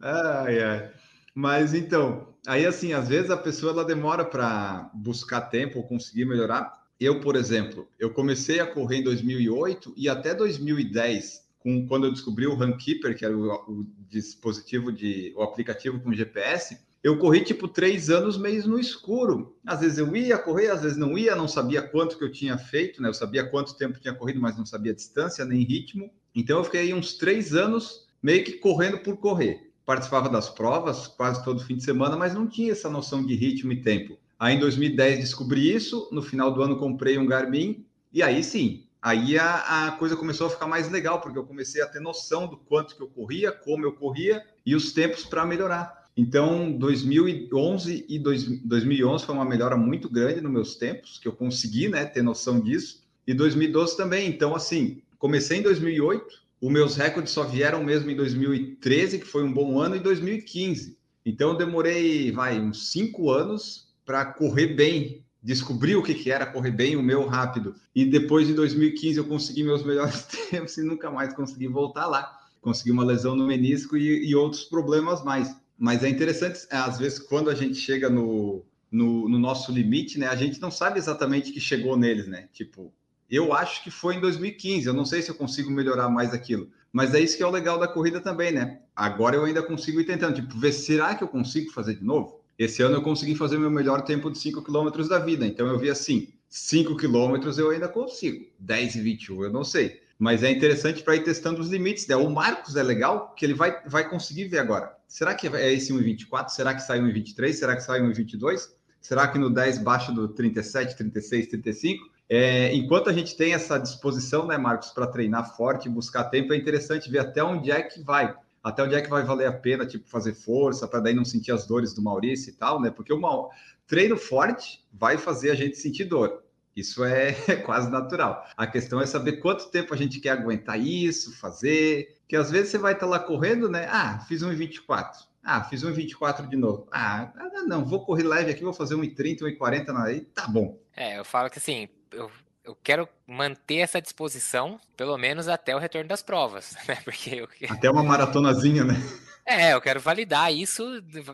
[0.00, 0.90] Ai, ai.
[1.32, 6.24] Mas então, aí assim, às vezes a pessoa ela demora para buscar tempo ou conseguir
[6.24, 6.80] melhorar.
[6.98, 12.12] Eu, por exemplo, eu comecei a correr em 2008 e até 2010, com, quando eu
[12.12, 17.42] descobri o Runkeeper, que era o, o dispositivo de, o aplicativo com GPS, eu corri
[17.42, 19.56] tipo três anos meio no escuro.
[19.64, 22.58] Às vezes eu ia correr, às vezes não ia, não sabia quanto que eu tinha
[22.58, 23.08] feito, né?
[23.08, 26.10] Eu sabia quanto tempo tinha corrido, mas não sabia distância nem ritmo.
[26.34, 29.72] Então eu fiquei uns três anos meio que correndo por correr.
[29.86, 33.72] Participava das provas quase todo fim de semana, mas não tinha essa noção de ritmo
[33.72, 34.18] e tempo.
[34.38, 38.86] Aí em 2010 descobri isso, no final do ano comprei um Garmin, e aí sim,
[39.02, 42.46] aí a, a, coisa começou a ficar mais legal, porque eu comecei a ter noção
[42.46, 45.99] do quanto que eu corria, como eu corria e os tempos para melhorar.
[46.16, 51.88] Então, 2011 e 2011 foi uma melhora muito grande nos meus tempos, que eu consegui
[51.88, 53.02] né, ter noção disso.
[53.26, 54.28] E 2012 também.
[54.28, 56.26] Então, assim, comecei em 2008,
[56.60, 60.98] os meus recordes só vieram mesmo em 2013, que foi um bom ano, e 2015.
[61.24, 66.44] Então, eu demorei, vai, uns cinco anos para correr bem, descobrir o que, que era
[66.44, 67.74] correr bem, o meu rápido.
[67.94, 72.38] E depois, em 2015, eu consegui meus melhores tempos e nunca mais consegui voltar lá.
[72.60, 75.56] Consegui uma lesão no menisco e, e outros problemas mais.
[75.80, 78.62] Mas é interessante, é, às vezes, quando a gente chega no,
[78.92, 80.26] no, no, nosso limite, né?
[80.26, 82.50] A gente não sabe exatamente que chegou neles, né?
[82.52, 82.92] Tipo,
[83.30, 86.68] eu acho que foi em 2015, eu não sei se eu consigo melhorar mais aquilo.
[86.92, 88.80] Mas é isso que é o legal da corrida também, né?
[88.94, 92.42] Agora eu ainda consigo ir tentando, tipo, ver, será que eu consigo fazer de novo?
[92.58, 95.78] Esse ano eu consegui fazer meu melhor tempo de 5 km da vida, então eu
[95.78, 100.02] vi assim, 5 km eu ainda consigo, 10 e 21 eu não sei.
[100.18, 102.06] Mas é interessante para ir testando os limites.
[102.06, 102.16] Né?
[102.16, 104.99] O Marcos é legal, que ele vai, vai conseguir ver agora.
[105.10, 106.50] Será que é esse 1,24?
[106.50, 107.52] Será que sai 1,23?
[107.52, 108.70] Será que sai 1,22?
[109.00, 112.08] Será que no 10 baixo do 37, 36, 35?
[112.28, 116.56] É, enquanto a gente tem essa disposição, né, Marcos, para treinar forte, buscar tempo, é
[116.56, 118.32] interessante ver até onde é que vai.
[118.62, 121.50] Até onde é que vai valer a pena, tipo, fazer força, para daí não sentir
[121.50, 122.88] as dores do Maurício e tal, né?
[122.88, 123.48] Porque uma
[123.88, 126.44] treino forte vai fazer a gente sentir dor.
[126.80, 127.32] Isso é
[127.64, 128.46] quase natural.
[128.56, 132.16] A questão é saber quanto tempo a gente quer aguentar isso, fazer.
[132.26, 133.88] Que às vezes você vai estar lá correndo, né?
[133.90, 135.30] Ah, fiz um 24.
[135.42, 136.86] Ah, fiz 1,24 de novo.
[136.92, 137.32] Ah,
[137.66, 140.78] não, vou correr leve aqui, vou fazer 1,30, 1,40 aí, tá bom.
[140.94, 142.30] É, eu falo que assim, eu,
[142.62, 146.98] eu quero manter essa disposição, pelo menos até o retorno das provas, né?
[147.04, 147.48] Porque eu...
[147.70, 148.94] Até uma maratonazinha, né?
[149.44, 150.84] É, eu quero validar isso,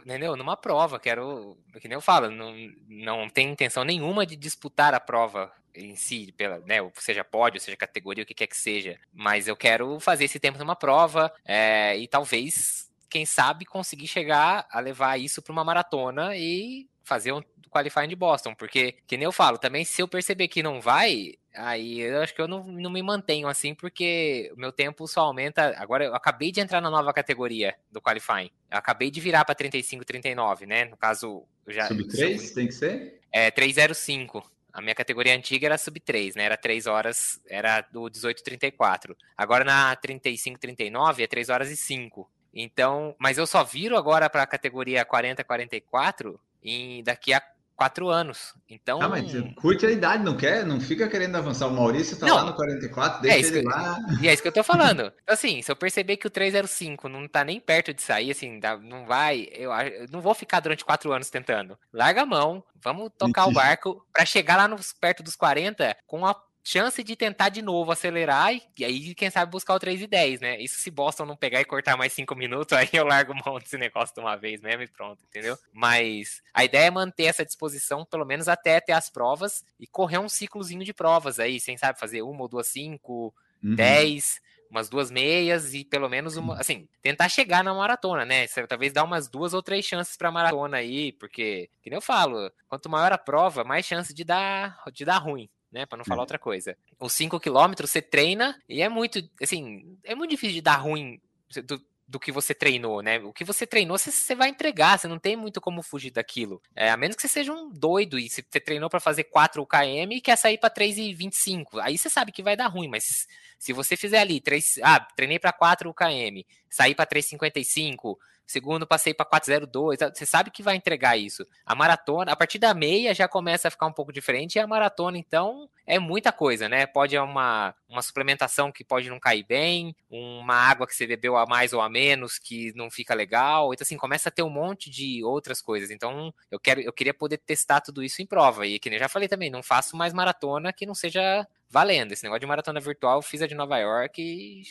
[0.05, 0.37] entendeu?
[0.37, 2.55] Numa prova, quero, que nem eu falo, não,
[2.89, 7.77] não tem intenção nenhuma de disputar a prova em si, pela, né, seja pódio, seja
[7.77, 11.97] categoria, o que quer que seja, mas eu quero fazer esse tempo numa prova é,
[11.99, 17.41] e talvez, quem sabe, conseguir chegar a levar isso para uma maratona e fazer um
[17.71, 21.35] qualifying de Boston, porque, que nem eu falo, também se eu perceber que não vai,
[21.55, 25.21] aí eu acho que eu não, não me mantenho assim, porque o meu tempo só
[25.21, 25.75] aumenta.
[25.79, 28.51] Agora eu acabei de entrar na nova categoria do qualifying.
[28.71, 30.85] Eu acabei de virar para 35, 39, né?
[30.87, 31.87] No caso, já.
[31.87, 33.21] Sub 3 sub, tem que ser?
[33.31, 34.51] É, 305.
[34.73, 36.45] A minha categoria antiga era sub 3, né?
[36.45, 39.17] Era 3 horas, era do 1834.
[39.37, 42.31] Agora na 35, 39 é 3 horas e 5.
[42.53, 47.43] Então, mas eu só viro agora para a categoria 40, 44 em daqui a
[47.77, 48.55] quatro anos.
[48.69, 49.01] Então.
[49.01, 50.65] Ah, mas curte a idade, não quer?
[50.65, 51.69] Não fica querendo avançar.
[51.69, 53.99] O Maurício tá não, lá no 44, deixa é ele que, lá.
[54.23, 55.13] E é isso que eu tô falando.
[55.29, 59.05] Assim, se eu perceber que o 305 não tá nem perto de sair, assim, não
[59.05, 59.49] vai.
[59.53, 61.79] Eu, eu não vou ficar durante quatro anos tentando.
[61.93, 66.25] Larga a mão, vamos tocar o barco para chegar lá nos, perto dos 40 com
[66.25, 66.35] a
[66.67, 70.41] chance de tentar de novo acelerar e, aí, quem sabe, buscar o 3 e 10,
[70.41, 70.61] né?
[70.61, 73.79] Isso se Boston não pegar e cortar mais 5 minutos, aí eu largo mão desse
[73.79, 75.57] negócio de uma vez mesmo e pronto, entendeu?
[75.73, 80.19] Mas a ideia é manter essa disposição, pelo menos até ter as provas e correr
[80.19, 83.77] um ciclozinho de provas aí, sem sabe, fazer uma ou duas, cinco, uhum.
[83.77, 88.49] dez umas duas meias e pelo menos uma, assim, tentar chegar na maratona, né?
[88.69, 92.91] Talvez dar umas duas ou três chances para maratona aí, porque, que eu falo, quanto
[92.91, 95.87] maior a prova, mais chance de dar de dar ruim né?
[95.87, 96.23] Para não falar uhum.
[96.23, 96.77] outra coisa.
[96.99, 101.21] Os 5 km você treina e é muito, assim, é muito difícil de dar ruim
[101.65, 103.19] do, do que você treinou, né?
[103.19, 106.63] O que você treinou, você, você vai entregar, você não tem muito como fugir daquilo.
[106.75, 110.13] É, a menos que você seja um doido e você treinou para fazer 4 km
[110.13, 111.81] e quer sair para 3,25.
[111.81, 113.27] Aí você sabe que vai dar ruim, mas
[113.59, 118.17] se você fizer ali 3, ah, treinei para 4 km, sair para 3,55,
[118.47, 121.47] segundo passei para 402, você sabe que vai entregar isso.
[121.65, 124.67] A maratona, a partir da meia já começa a ficar um pouco diferente, e a
[124.67, 126.87] maratona, então, é muita coisa, né?
[126.87, 131.47] Pode uma, uma suplementação que pode não cair bem, uma água que você bebeu a
[131.47, 134.89] mais ou a menos que não fica legal, então assim, começa a ter um monte
[134.89, 135.91] de outras coisas.
[135.91, 139.03] Então, eu quero eu queria poder testar tudo isso em prova, e que nem eu
[139.03, 142.13] já falei também, não faço mais maratona que não seja valendo.
[142.13, 144.63] Esse negócio de maratona virtual, fiz a de Nova York e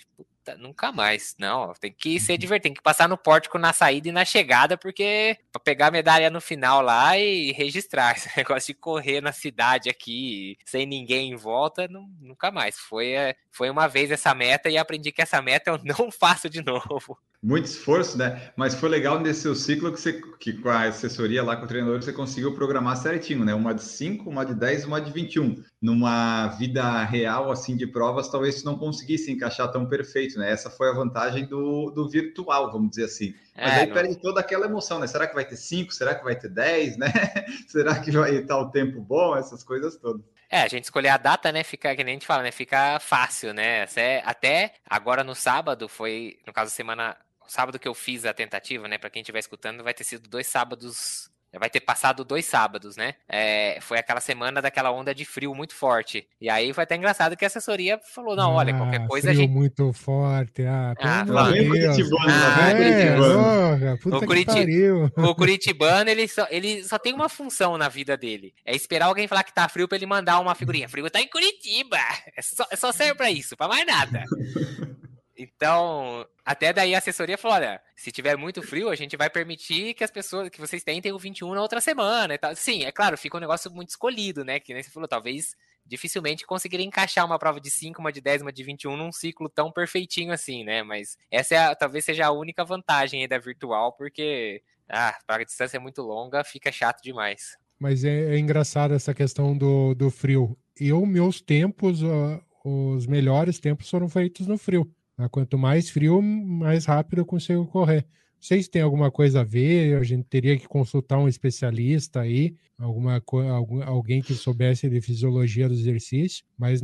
[0.58, 1.36] nunca mais.
[1.39, 4.77] Não, tem que ser divertido, tem que passar no pórtico na saída e na chegada,
[4.77, 8.15] porque pra pegar a medalha no final lá e registrar.
[8.15, 12.77] Esse negócio de correr na cidade aqui sem ninguém em volta, não, nunca mais.
[12.77, 16.49] Foi, é, foi uma vez essa meta e aprendi que essa meta eu não faço
[16.49, 18.51] de novo muito esforço, né?
[18.55, 21.67] Mas foi legal nesse seu ciclo que, você, que com a assessoria lá com o
[21.67, 23.53] treinador você conseguiu programar certinho, né?
[23.53, 25.63] Uma de 5, uma de 10 uma de 21.
[25.86, 30.52] Numa vida real, assim, de provas, talvez você não conseguisse encaixar tão perfeito, né?
[30.52, 33.36] Essa foi a vantagem do, do virtual, vamos dizer assim.
[33.56, 33.93] Mas é, aí não...
[33.93, 35.06] perde toda aquela emoção, né?
[35.06, 35.93] Será que vai ter 5?
[35.93, 37.08] Será que vai ter 10, né?
[37.67, 39.36] Será que vai estar o tempo bom?
[39.36, 40.24] Essas coisas todas.
[40.50, 41.63] É, a gente escolher a data, né?
[41.63, 42.52] Fica, que nem a gente fala, né?
[42.52, 43.86] Fica fácil, né?
[44.24, 47.15] Até agora no sábado, foi, no caso, semana
[47.48, 50.48] sábado que eu fiz a tentativa, né, para quem estiver escutando, vai ter sido dois
[50.48, 53.15] sábados vai ter passado dois sábados, né?
[53.28, 56.28] É, foi aquela semana daquela onda de frio muito forte.
[56.39, 59.39] E aí foi até engraçado que a assessoria falou: não, olha, qualquer ah, coisa frio
[59.39, 59.52] a gente.
[59.52, 60.63] muito forte.
[60.63, 64.91] Ah, ah lá vem Curitibano, ah, é, o, Curiti...
[65.18, 69.28] o Curitibano, ele só, ele só tem uma função na vida dele: é esperar alguém
[69.28, 70.89] falar que tá frio para ele mandar uma figurinha.
[70.89, 71.98] Frio tá em Curitiba.
[72.36, 74.24] É só, é só serve para isso, para mais nada.
[75.38, 79.93] Então, até daí a assessoria falou: olha, se tiver muito frio, a gente vai permitir
[79.93, 82.56] que as pessoas, que vocês tentem o 21 na outra semana e tal.
[82.56, 84.60] Sim, é claro, fica um negócio muito escolhido, né?
[84.60, 88.41] Que nem você falou, talvez dificilmente conseguiria encaixar uma prova de 5, uma de 10,
[88.41, 90.82] uma de 21 num ciclo tão perfeitinho assim, né?
[90.84, 95.43] Mas essa é a, talvez seja a única vantagem aí da virtual, porque ah, para
[95.43, 97.58] a distância é muito longa, fica chato demais.
[97.80, 100.58] Mas é, é engraçado essa questão do, do frio.
[100.80, 104.89] Eu, meus tempos, uh, os melhores tempos foram feitos no frio.
[105.17, 105.28] Né?
[105.30, 108.06] Quanto mais frio, mais rápido eu consigo correr.
[108.39, 109.97] Vocês têm alguma coisa a ver?
[109.97, 115.68] A gente teria que consultar um especialista aí alguma algum, alguém que soubesse de fisiologia
[115.68, 116.82] do exercício, mas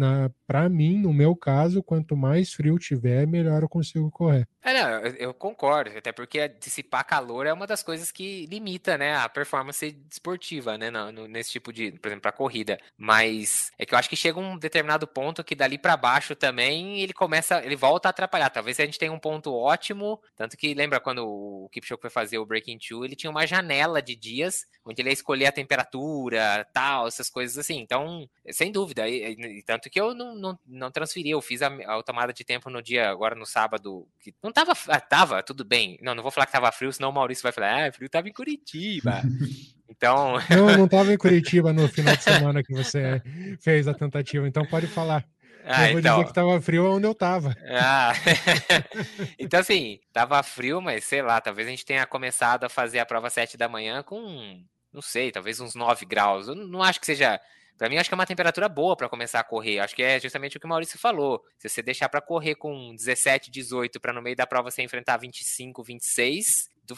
[0.47, 4.47] para mim, no meu caso, quanto mais frio tiver, melhor eu consigo correr.
[4.63, 9.15] É, não, eu concordo, até porque dissipar calor é uma das coisas que limita, né,
[9.15, 12.77] a performance esportiva, né, no, no, nesse tipo de, por exemplo, para corrida.
[12.95, 17.01] Mas é que eu acho que chega um determinado ponto que dali para baixo também
[17.01, 18.49] ele começa, ele volta a atrapalhar.
[18.49, 22.37] Talvez a gente tenha um ponto ótimo, tanto que lembra quando o Kipchoge foi fazer
[22.37, 25.80] o Breaking Two, ele tinha uma janela de dias onde ele ia escolher a temperatura,
[26.73, 27.79] tal, essas coisas assim.
[27.79, 29.07] Então, sem dúvida.
[29.07, 32.43] E, e, tanto que eu não, não, não transferi, eu fiz a, a, tomada de
[32.43, 35.97] tempo no dia, agora no sábado, que não tava, ah, tava, tudo bem.
[36.01, 38.27] Não, não vou falar que tava frio, senão o Maurício vai falar, ah, frio tava
[38.29, 39.21] em Curitiba.
[39.91, 40.37] Então.
[40.49, 43.21] Não, não tava em Curitiba no final de semana que você
[43.59, 45.23] fez a tentativa, então pode falar.
[45.63, 46.15] Ah, eu vou então...
[46.15, 47.55] dizer que tava frio onde eu tava.
[47.69, 48.13] Ah.
[49.37, 53.05] então, assim, tava frio, mas sei lá, talvez a gente tenha começado a fazer a
[53.05, 54.63] prova 7 da manhã com,
[54.93, 56.47] não sei, talvez uns 9 graus.
[56.47, 57.39] Eu não acho que seja.
[57.77, 59.79] Para mim, acho que é uma temperatura boa para começar a correr.
[59.79, 61.43] Acho que é justamente o que o Maurício falou.
[61.57, 65.17] Se você deixar para correr com 17, 18, para no meio da prova você enfrentar
[65.17, 66.45] 25, 26,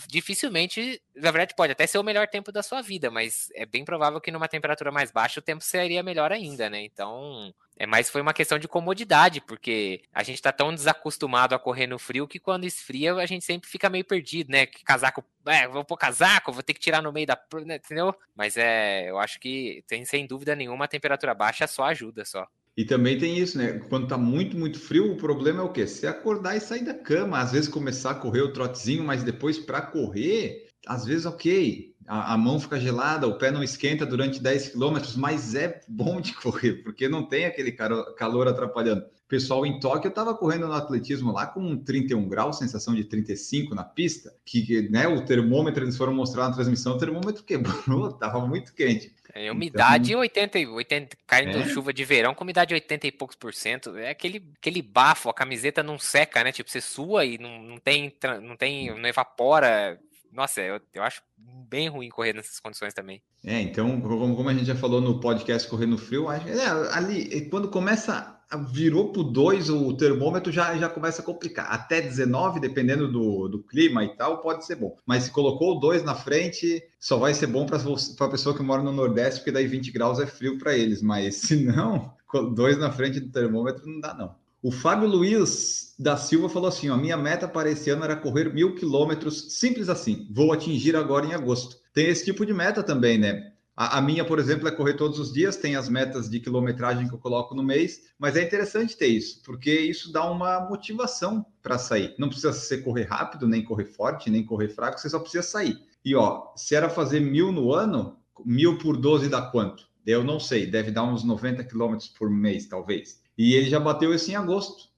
[0.07, 3.85] dificilmente, na verdade, pode até ser o melhor tempo da sua vida, mas é bem
[3.85, 6.81] provável que numa temperatura mais baixa o tempo seria melhor ainda, né?
[6.83, 11.59] Então, é mais foi uma questão de comodidade, porque a gente tá tão desacostumado a
[11.59, 14.65] correr no frio que quando esfria a gente sempre fica meio perdido, né?
[14.65, 18.15] Que casaco, é, vou pôr casaco, vou ter que tirar no meio da, né, entendeu?
[18.35, 22.47] Mas é, eu acho que tem sem dúvida nenhuma a temperatura baixa só ajuda só.
[22.75, 23.79] E também tem isso, né?
[23.87, 25.85] Quando tá muito, muito frio, o problema é o quê?
[25.85, 29.59] Você acordar e sair da cama, às vezes começar a correr o trotezinho, mas depois
[29.59, 34.41] para correr, às vezes ok, a, a, mão fica gelada, o pé não esquenta durante
[34.41, 39.05] 10 quilômetros, mas é bom de correr, porque não tem aquele calor atrapalhando.
[39.27, 43.73] Pessoal em Tóquio, eu estava correndo no atletismo lá com 31 graus, sensação de 35
[43.73, 48.45] na pista, que né, o termômetro, eles foram mostrar na transmissão, o termômetro quebrou, estava
[48.45, 49.13] muito quente.
[49.35, 51.65] É, umidade então, 80, 80 caindo é?
[51.65, 53.97] chuva de verão com umidade 80 e poucos por cento.
[53.97, 56.51] É aquele, aquele bafo, a camiseta não seca, né?
[56.51, 59.99] Tipo, você sua e não, não tem, não tem, não evapora.
[60.31, 63.23] Nossa, eu, eu acho bem ruim correr nessas condições também.
[63.43, 66.95] É, então, como, como a gente já falou no podcast Correr no Frio, acho, é,
[66.95, 71.67] ali, quando começa virou para o 2, o termômetro já, já começa a complicar.
[71.71, 74.97] Até 19, dependendo do, do clima e tal, pode ser bom.
[75.05, 78.63] Mas se colocou o 2 na frente, só vai ser bom para a pessoa que
[78.63, 81.01] mora no Nordeste, porque daí 20 graus é frio para eles.
[81.01, 82.13] Mas se não,
[82.53, 84.35] dois na frente do termômetro não dá, não.
[84.61, 88.53] O Fábio Luiz da Silva falou assim: a minha meta para esse ano era correr
[88.53, 90.27] mil quilômetros, simples assim.
[90.31, 91.77] Vou atingir agora em agosto.
[91.93, 93.52] Tem esse tipo de meta também, né?
[93.75, 97.07] A, a, minha, por exemplo, é correr todos os dias, tem as metas de quilometragem
[97.07, 101.43] que eu coloco no mês, mas é interessante ter isso, porque isso dá uma motivação
[101.61, 102.13] para sair.
[102.19, 105.79] Não precisa ser correr rápido, nem correr forte, nem correr fraco, você só precisa sair.
[106.05, 109.87] E ó, se era fazer mil no ano, mil por 12 dá quanto?
[110.05, 113.21] Eu não sei, deve dar uns 90 quilômetros por mês, talvez.
[113.37, 114.89] E ele já bateu isso em agosto.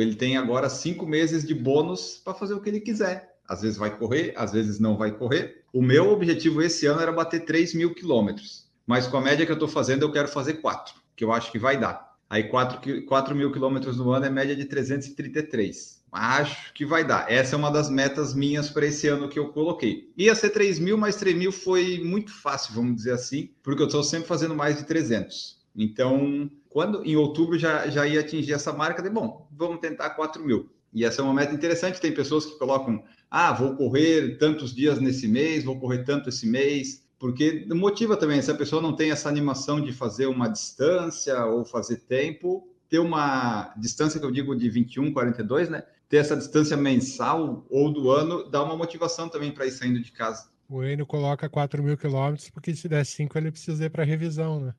[0.00, 3.33] Ele tem agora cinco meses de bônus para fazer o que ele quiser.
[3.48, 5.62] Às vezes vai correr, às vezes não vai correr.
[5.72, 9.52] O meu objetivo esse ano era bater 3 mil quilômetros, mas com a média que
[9.52, 12.14] eu estou fazendo, eu quero fazer 4, que eu acho que vai dar.
[12.28, 16.02] Aí 4, 4 mil quilômetros no ano é média de 333.
[16.10, 17.30] Acho que vai dar.
[17.30, 20.12] Essa é uma das metas minhas para esse ano que eu coloquei.
[20.16, 23.86] Ia ser 3 mil, mas 3 mil foi muito fácil, vamos dizer assim, porque eu
[23.86, 25.62] estou sempre fazendo mais de 300.
[25.76, 30.44] Então, quando em outubro já, já ia atingir essa marca, de bom, vamos tentar 4
[30.44, 30.70] mil.
[30.92, 32.00] E essa é uma meta interessante.
[32.00, 33.02] Tem pessoas que colocam
[33.36, 38.40] ah, vou correr tantos dias nesse mês, vou correr tanto esse mês, porque motiva também,
[38.40, 43.00] se a pessoa não tem essa animação de fazer uma distância ou fazer tempo, ter
[43.00, 45.82] uma distância que eu digo de 21, 42, né?
[46.08, 50.12] Ter essa distância mensal ou do ano dá uma motivação também para ir saindo de
[50.12, 50.48] casa.
[50.68, 54.60] O Enio coloca 4 mil quilômetros, porque se der 5 ele precisa ir para revisão,
[54.60, 54.74] né?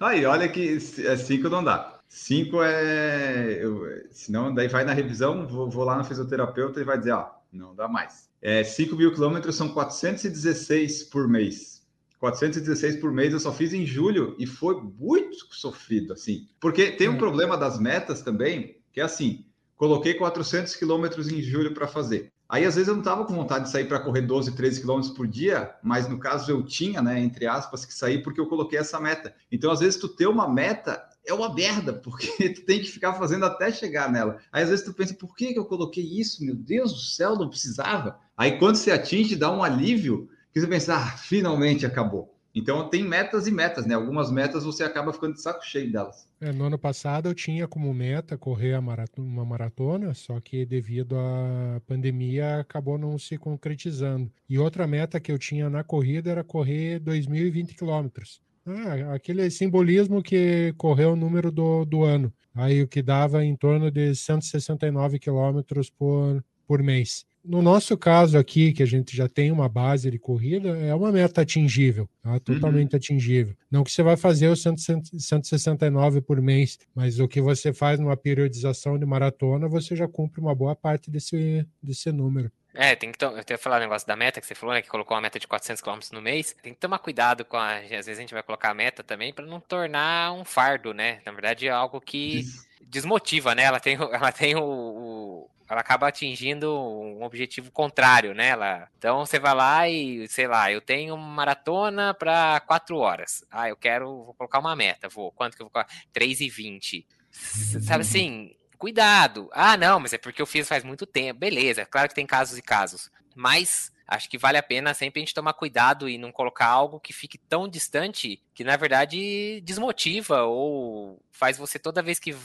[0.00, 1.91] Aí, olha que 5 não dá.
[2.14, 3.64] Cinco é.
[3.64, 7.30] Eu, senão, daí vai na revisão, vou, vou, lá no fisioterapeuta e vai dizer: ó,
[7.50, 8.28] não dá mais.
[8.42, 11.86] É, 5 mil quilômetros são 416 por mês.
[12.18, 16.46] 416 por mês eu só fiz em julho e foi muito sofrido, assim.
[16.60, 17.18] Porque tem um hum.
[17.18, 22.30] problema das metas também, que é assim: coloquei 400 quilômetros em julho para fazer.
[22.46, 25.14] Aí, às vezes, eu não estava com vontade de sair para correr 12, 13 quilômetros
[25.14, 28.78] por dia, mas no caso eu tinha, né, entre aspas, que sair porque eu coloquei
[28.78, 29.34] essa meta.
[29.50, 33.14] Então, às vezes, tu ter uma meta é uma merda, porque tu tem que ficar
[33.14, 34.38] fazendo até chegar nela.
[34.50, 36.44] Aí às vezes tu pensa, por que, que eu coloquei isso?
[36.44, 38.18] Meu Deus do céu, não precisava.
[38.36, 42.32] Aí quando você atinge, dá um alívio, que você pensa, ah, finalmente acabou.
[42.54, 43.94] Então tem metas e metas, né?
[43.94, 46.26] Algumas metas você acaba ficando de saco cheio delas.
[46.38, 51.16] É, no ano passado eu tinha como meta correr maratona, uma maratona, só que devido
[51.16, 54.30] à pandemia acabou não se concretizando.
[54.48, 58.40] E outra meta que eu tinha na corrida era correr 2.020 quilômetros.
[58.66, 62.32] Ah, aquele simbolismo que correu o número do, do ano.
[62.54, 67.24] Aí o que dava em torno de 169 quilômetros por, por mês.
[67.44, 71.10] no nosso caso aqui, que a gente já tem uma base de corrida, é uma
[71.10, 72.38] meta atingível, tá?
[72.38, 72.98] totalmente uhum.
[72.98, 73.56] atingível.
[73.70, 78.16] Não que você vai fazer os 169 por mês, mas o que você faz numa
[78.16, 82.52] periodização de maratona, você já cumpre uma boa parte desse, desse número.
[82.74, 84.80] É, tem que eu tenho que falar o negócio da meta que você falou, né,
[84.80, 86.56] que colocou uma meta de 400 km no mês.
[86.62, 89.32] Tem que tomar cuidado com a, às vezes a gente vai colocar a meta também
[89.32, 91.20] para não tornar um fardo, né?
[91.24, 92.44] Na verdade é algo que
[92.80, 93.64] desmotiva, né?
[93.64, 98.48] Ela tem, ela tem o, o ela acaba atingindo um objetivo contrário, né?
[98.48, 103.42] Ela, então você vai lá e, sei lá, eu tenho uma maratona para quatro horas.
[103.50, 105.32] Ah, eu quero, vou colocar uma meta, vou.
[105.32, 105.90] Quanto que eu vou colocar?
[106.12, 107.06] 3 e 20.
[107.30, 109.48] Sabe assim, cuidado.
[109.52, 111.38] Ah, não, mas é porque eu fiz faz muito tempo.
[111.38, 113.12] Beleza, claro que tem casos e casos.
[113.32, 116.98] Mas acho que vale a pena sempre a gente tomar cuidado e não colocar algo
[116.98, 122.36] que fique tão distante que, na verdade, desmotiva ou faz você toda vez que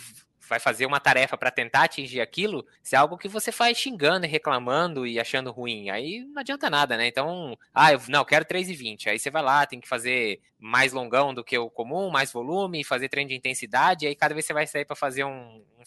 [0.47, 4.25] vai fazer uma tarefa para tentar atingir aquilo, se é algo que você faz xingando
[4.25, 7.07] e reclamando e achando ruim, aí não adianta nada, né?
[7.07, 9.07] Então, ah, eu não, eu quero 3,20.
[9.07, 12.83] Aí você vai lá, tem que fazer mais longão do que o comum, mais volume,
[12.83, 15.83] fazer treino de intensidade, aí cada vez você vai sair para fazer um, um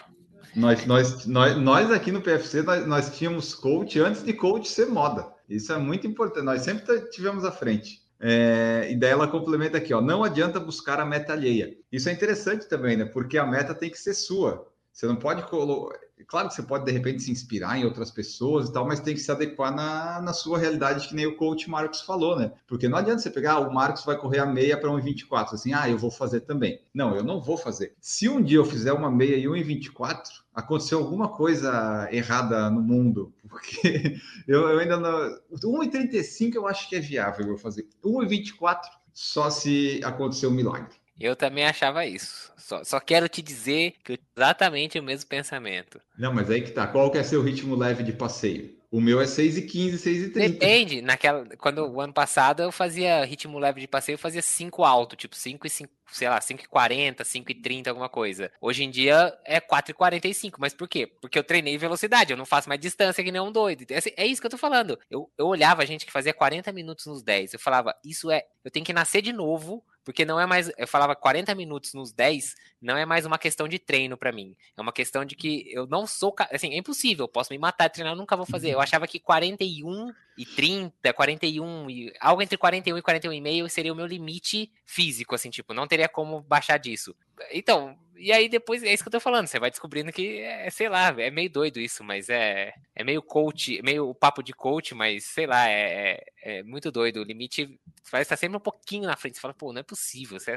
[0.55, 4.89] Nós, nós, nós, nós aqui no PFC, nós, nós tínhamos coach antes de coach ser
[4.89, 5.27] moda.
[5.49, 8.02] Isso é muito importante, nós sempre tivemos à frente.
[8.25, 11.77] É, e daí ela complementa aqui, ó, não adianta buscar a meta alheia.
[11.91, 13.05] Isso é interessante também, né?
[13.05, 14.72] Porque a meta tem que ser sua.
[14.93, 15.99] Você não pode colocar.
[16.27, 19.15] Claro que você pode, de repente, se inspirar em outras pessoas e tal, mas tem
[19.15, 22.53] que se adequar na, na sua realidade, que nem o coach Marcos falou, né?
[22.67, 25.73] Porque não adianta você pegar, ah, o Marcos vai correr a meia para 1,24, assim,
[25.73, 26.81] ah, eu vou fazer também.
[26.95, 27.95] Não, eu não vou fazer.
[28.01, 30.23] Se um dia eu fizer uma meia e 1,24,
[30.55, 34.17] aconteceu alguma coisa errada no mundo, porque
[34.47, 35.39] eu, eu ainda não.
[35.53, 37.89] 1,35 eu acho que é viável eu fazer.
[38.05, 38.81] 1,24
[39.13, 41.02] só se acontecer um milagre.
[41.21, 42.53] Eu também achava isso.
[42.57, 46.01] Só, só quero te dizer que exatamente o mesmo pensamento.
[46.19, 46.87] Não, mas aí que tá.
[46.87, 48.83] Qual que é seu ritmo leve de passeio?
[48.91, 50.49] O meu é 6 e 15, 6 e 30.
[50.51, 51.01] Depende.
[51.01, 55.17] Naquela, quando o ano passado eu fazia ritmo leve de passeio, eu fazia 5 alto,
[55.17, 58.53] tipo 5 e 5, sei lá, 5 e 40, 5 e 30, alguma coisa.
[58.61, 61.07] Hoje em dia é 4 e 45, mas por quê?
[61.07, 63.85] Porque eu treinei velocidade, eu não faço mais distância que nem um doido.
[63.91, 64.99] É, é isso que eu tô falando.
[65.11, 68.45] Eu, eu olhava a gente que fazia 40 minutos nos 10, eu falava, isso é,
[68.65, 72.13] eu tenho que nascer de novo porque não é mais, eu falava 40 minutos nos
[72.13, 74.57] 10, não é mais uma questão de treino para mim.
[74.77, 77.89] É uma questão de que eu não sou, assim, é impossível, eu posso me matar
[77.89, 78.71] treinar, eu nunca vou fazer.
[78.71, 78.83] Eu uhum.
[78.83, 83.93] achava que 41 e 30, 41 e algo entre 41 e 41 e meio seria
[83.93, 87.15] o meu limite físico, assim, tipo, não teria como baixar disso.
[87.53, 90.71] Então, e aí depois, é isso que eu tô falando, você vai descobrindo que, é,
[90.71, 94.95] sei lá, é meio doido isso, mas é, é meio coach, meio papo de coach,
[94.95, 97.21] mas sei lá, é, é, é muito doido.
[97.21, 97.79] O limite
[98.11, 99.35] vai estar sempre um pouquinho na frente.
[99.35, 100.57] Você fala, pô, não é possível, você é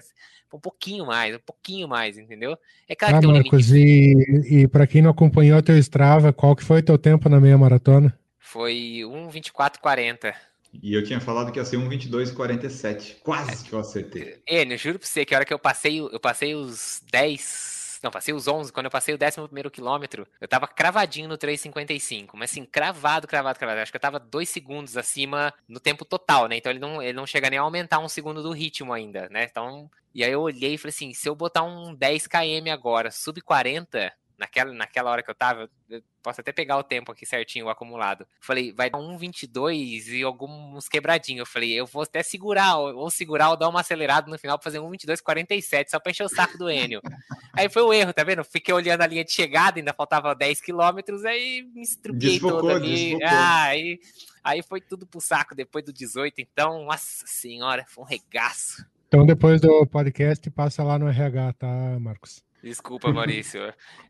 [0.54, 2.58] um pouquinho mais, um pouquinho mais, entendeu?
[2.88, 4.52] É claro ah, que tem um Marcos, limite.
[4.52, 7.40] E, e para quem não acompanhou teu Strava, qual que foi o teu tempo na
[7.40, 8.18] meia maratona?
[8.46, 10.34] Foi 1,24,40.
[10.82, 13.18] E eu tinha falado que ia ser 1,22,47.
[13.24, 14.42] Quase que eu acertei.
[14.48, 18.00] Enio, juro pra você que a hora que eu passei, eu passei os 10.
[18.04, 18.72] Não, passei os 11.
[18.72, 22.32] Quando eu passei o 11 quilômetro, eu tava cravadinho no 3,55.
[22.36, 23.82] Mas assim, cravado, cravado, cravado.
[23.82, 26.58] Acho que eu tava dois segundos acima no tempo total, né?
[26.58, 29.48] Então ele não, ele não chega nem a aumentar um segundo do ritmo ainda, né?
[29.50, 29.90] Então.
[30.14, 33.42] E aí eu olhei e falei assim: se eu botar um 10 km agora, sub
[33.42, 37.66] 40, naquela, naquela hora que eu tava, eu posso até pegar o tempo aqui certinho,
[37.66, 38.28] o acumulado.
[38.40, 41.40] Falei, vai dar um 22 e alguns quebradinhos.
[41.40, 44.64] Eu falei, eu vou até segurar, ou segurar ou dar uma acelerada no final pra
[44.64, 47.02] fazer um 22 47, só pra encher o saco do Enio.
[47.54, 48.44] aí foi o erro, tá vendo?
[48.44, 53.18] Fiquei olhando a linha de chegada, ainda faltava 10 quilômetros, aí me estrupiei todo ali.
[53.24, 54.00] Ah, aí,
[54.44, 58.86] aí foi tudo pro saco depois do 18, então, nossa senhora, foi um regaço.
[59.08, 62.44] Então, depois do podcast, passa lá no RH, tá, Marcos?
[62.66, 63.62] Desculpa, Maurício.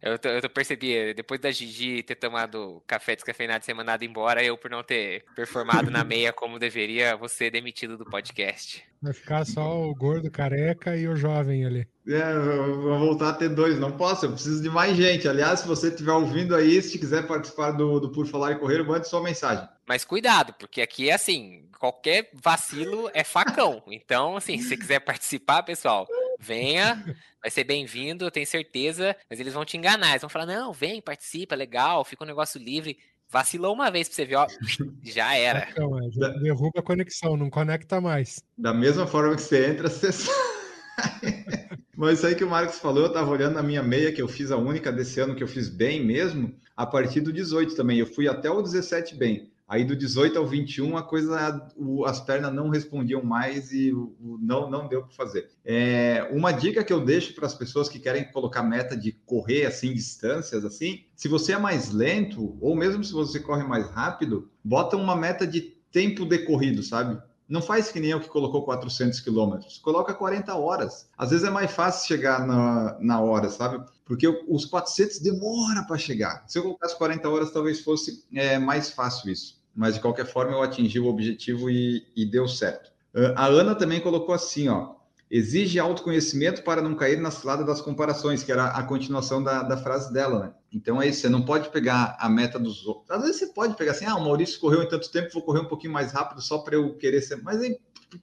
[0.01, 4.41] eu, tô, eu percebi, depois da Gigi ter tomado café descafeinado e ser mandado embora,
[4.41, 8.82] eu, por não ter performado na meia como deveria, vou ser demitido do podcast.
[9.01, 11.86] Vai ficar só o gordo careca e o jovem ali.
[12.08, 13.78] É, eu vou voltar a ter dois.
[13.78, 15.28] Não posso, eu preciso de mais gente.
[15.28, 18.84] Aliás, se você estiver ouvindo aí, se quiser participar do, do Por Falar e Correr,
[18.84, 19.68] mande sua mensagem.
[19.86, 23.84] Mas cuidado, porque aqui é assim, qualquer vacilo é facão.
[23.88, 26.08] Então, assim, se você quiser participar, pessoal,
[26.40, 27.04] venha,
[27.42, 30.74] vai ser bem-vindo, eu tenho certeza, mas eles vão te enganar, eles vão falar, não,
[30.74, 32.98] vem, participa, legal, fica um negócio livre.
[33.28, 34.48] Vacilou uma vez pra você ver, ó,
[35.04, 35.68] já era.
[35.70, 38.44] É, já derruba a conexão, não conecta mais.
[38.58, 40.10] Da mesma forma que você entra, você
[41.96, 44.28] Mas isso aí que o Marcos falou, eu tava olhando na minha meia, que eu
[44.28, 48.00] fiz a única desse ano que eu fiz bem mesmo, a partir do 18 também.
[48.00, 49.52] Eu fui até o 17 bem.
[49.68, 54.16] Aí do 18 ao 21 a coisa, o, as pernas não respondiam mais e o,
[54.20, 55.49] o não não deu para fazer.
[55.66, 59.66] É, uma dica que eu deixo para as pessoas que querem colocar meta de correr
[59.66, 64.49] assim distâncias assim, se você é mais lento ou mesmo se você corre mais rápido,
[64.63, 65.61] bota uma meta de
[65.91, 67.20] tempo decorrido, sabe?
[67.47, 71.07] Não faz que nem eu que colocou 400 quilômetros, coloca 40 horas.
[71.18, 73.84] Às vezes é mais fácil chegar na, na hora, sabe?
[74.03, 76.43] Porque os 400 demora para chegar.
[76.47, 79.55] Se eu colocasse 40 horas, talvez fosse é, mais fácil isso.
[79.76, 82.91] Mas de qualquer forma, eu atingi o objetivo e, e deu certo.
[83.36, 84.95] A Ana também colocou assim, ó.
[85.30, 89.76] Exige autoconhecimento para não cair na cilada das comparações, que era a continuação da, da
[89.76, 90.53] frase dela, né?
[90.71, 93.09] Então é isso, você não pode pegar a meta dos outros.
[93.09, 95.61] Às vezes você pode pegar assim, ah, o Maurício correu em tanto tempo, vou correr
[95.61, 97.41] um pouquinho mais rápido só para eu querer ser.
[97.41, 97.78] Mas aí,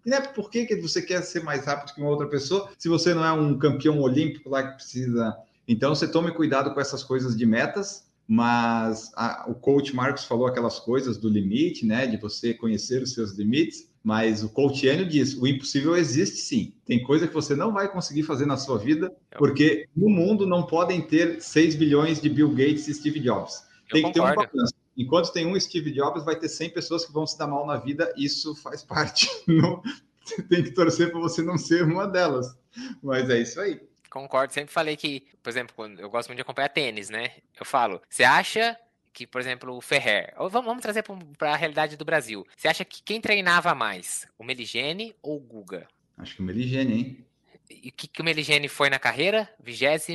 [0.07, 3.12] né, por que, que você quer ser mais rápido que uma outra pessoa se você
[3.14, 5.34] não é um campeão olímpico lá que precisa.
[5.66, 10.47] Então você tome cuidado com essas coisas de metas, mas a, o coach Marcos falou
[10.47, 13.93] aquelas coisas do limite, né, de você conhecer os seus limites.
[14.03, 16.72] Mas o coachiano diz: o impossível existe sim.
[16.87, 20.62] Tem coisa que você não vai conseguir fazer na sua vida, porque no mundo não
[20.62, 23.66] podem ter 6 bilhões de Bill Gates e Steve Jobs.
[23.91, 24.41] Eu tem que concordo.
[24.41, 24.74] ter um balanço.
[24.97, 27.76] Enquanto tem um Steve Jobs, vai ter 100 pessoas que vão se dar mal na
[27.76, 28.11] vida.
[28.16, 29.28] Isso faz parte.
[29.47, 29.83] Não,
[30.24, 32.47] você tem que torcer para você não ser uma delas.
[33.03, 33.78] Mas é isso aí.
[34.13, 34.53] Concordo.
[34.53, 37.33] Sempre falei que, por exemplo, quando eu gosto muito de acompanhar tênis, né?
[37.59, 38.77] Eu falo, você acha
[39.11, 40.35] que, por exemplo, o Ferrer.
[40.37, 41.03] Vamos, vamos trazer
[41.39, 42.47] para a realidade do Brasil.
[42.55, 45.89] Você acha que quem treinava mais, o Meligene ou o Guga?
[46.19, 47.27] Acho que o Meligene, hein?
[47.71, 49.49] E o que, que o Meligene foi na carreira?
[49.59, 50.07] 23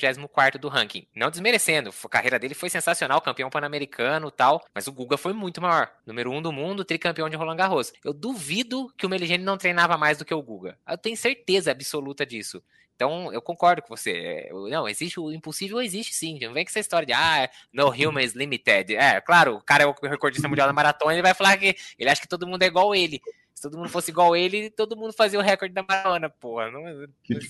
[0.00, 1.04] 24 do ranking.
[1.12, 5.60] Não desmerecendo, a carreira dele foi sensacional, campeão pan-americano tal, mas o Guga foi muito
[5.60, 5.90] maior.
[6.06, 7.92] Número um do mundo, tricampeão de Roland Garros.
[8.04, 10.78] Eu duvido que o Meligene não treinava mais do que o Guga.
[10.88, 12.62] Eu tenho certeza absoluta disso.
[12.98, 14.10] Então, eu concordo com você.
[14.10, 16.36] É, não, existe o impossível, existe sim.
[16.42, 18.92] Não vem com essa história de, ah, no human is limited.
[18.92, 22.10] É, claro, o cara é o recordista mundial da maratona, ele vai falar que ele
[22.10, 23.20] acha que todo mundo é igual ele.
[23.54, 26.72] Se todo mundo fosse igual ele, todo mundo fazia o recorde da maratona, porra.
[26.72, 27.06] Não, não,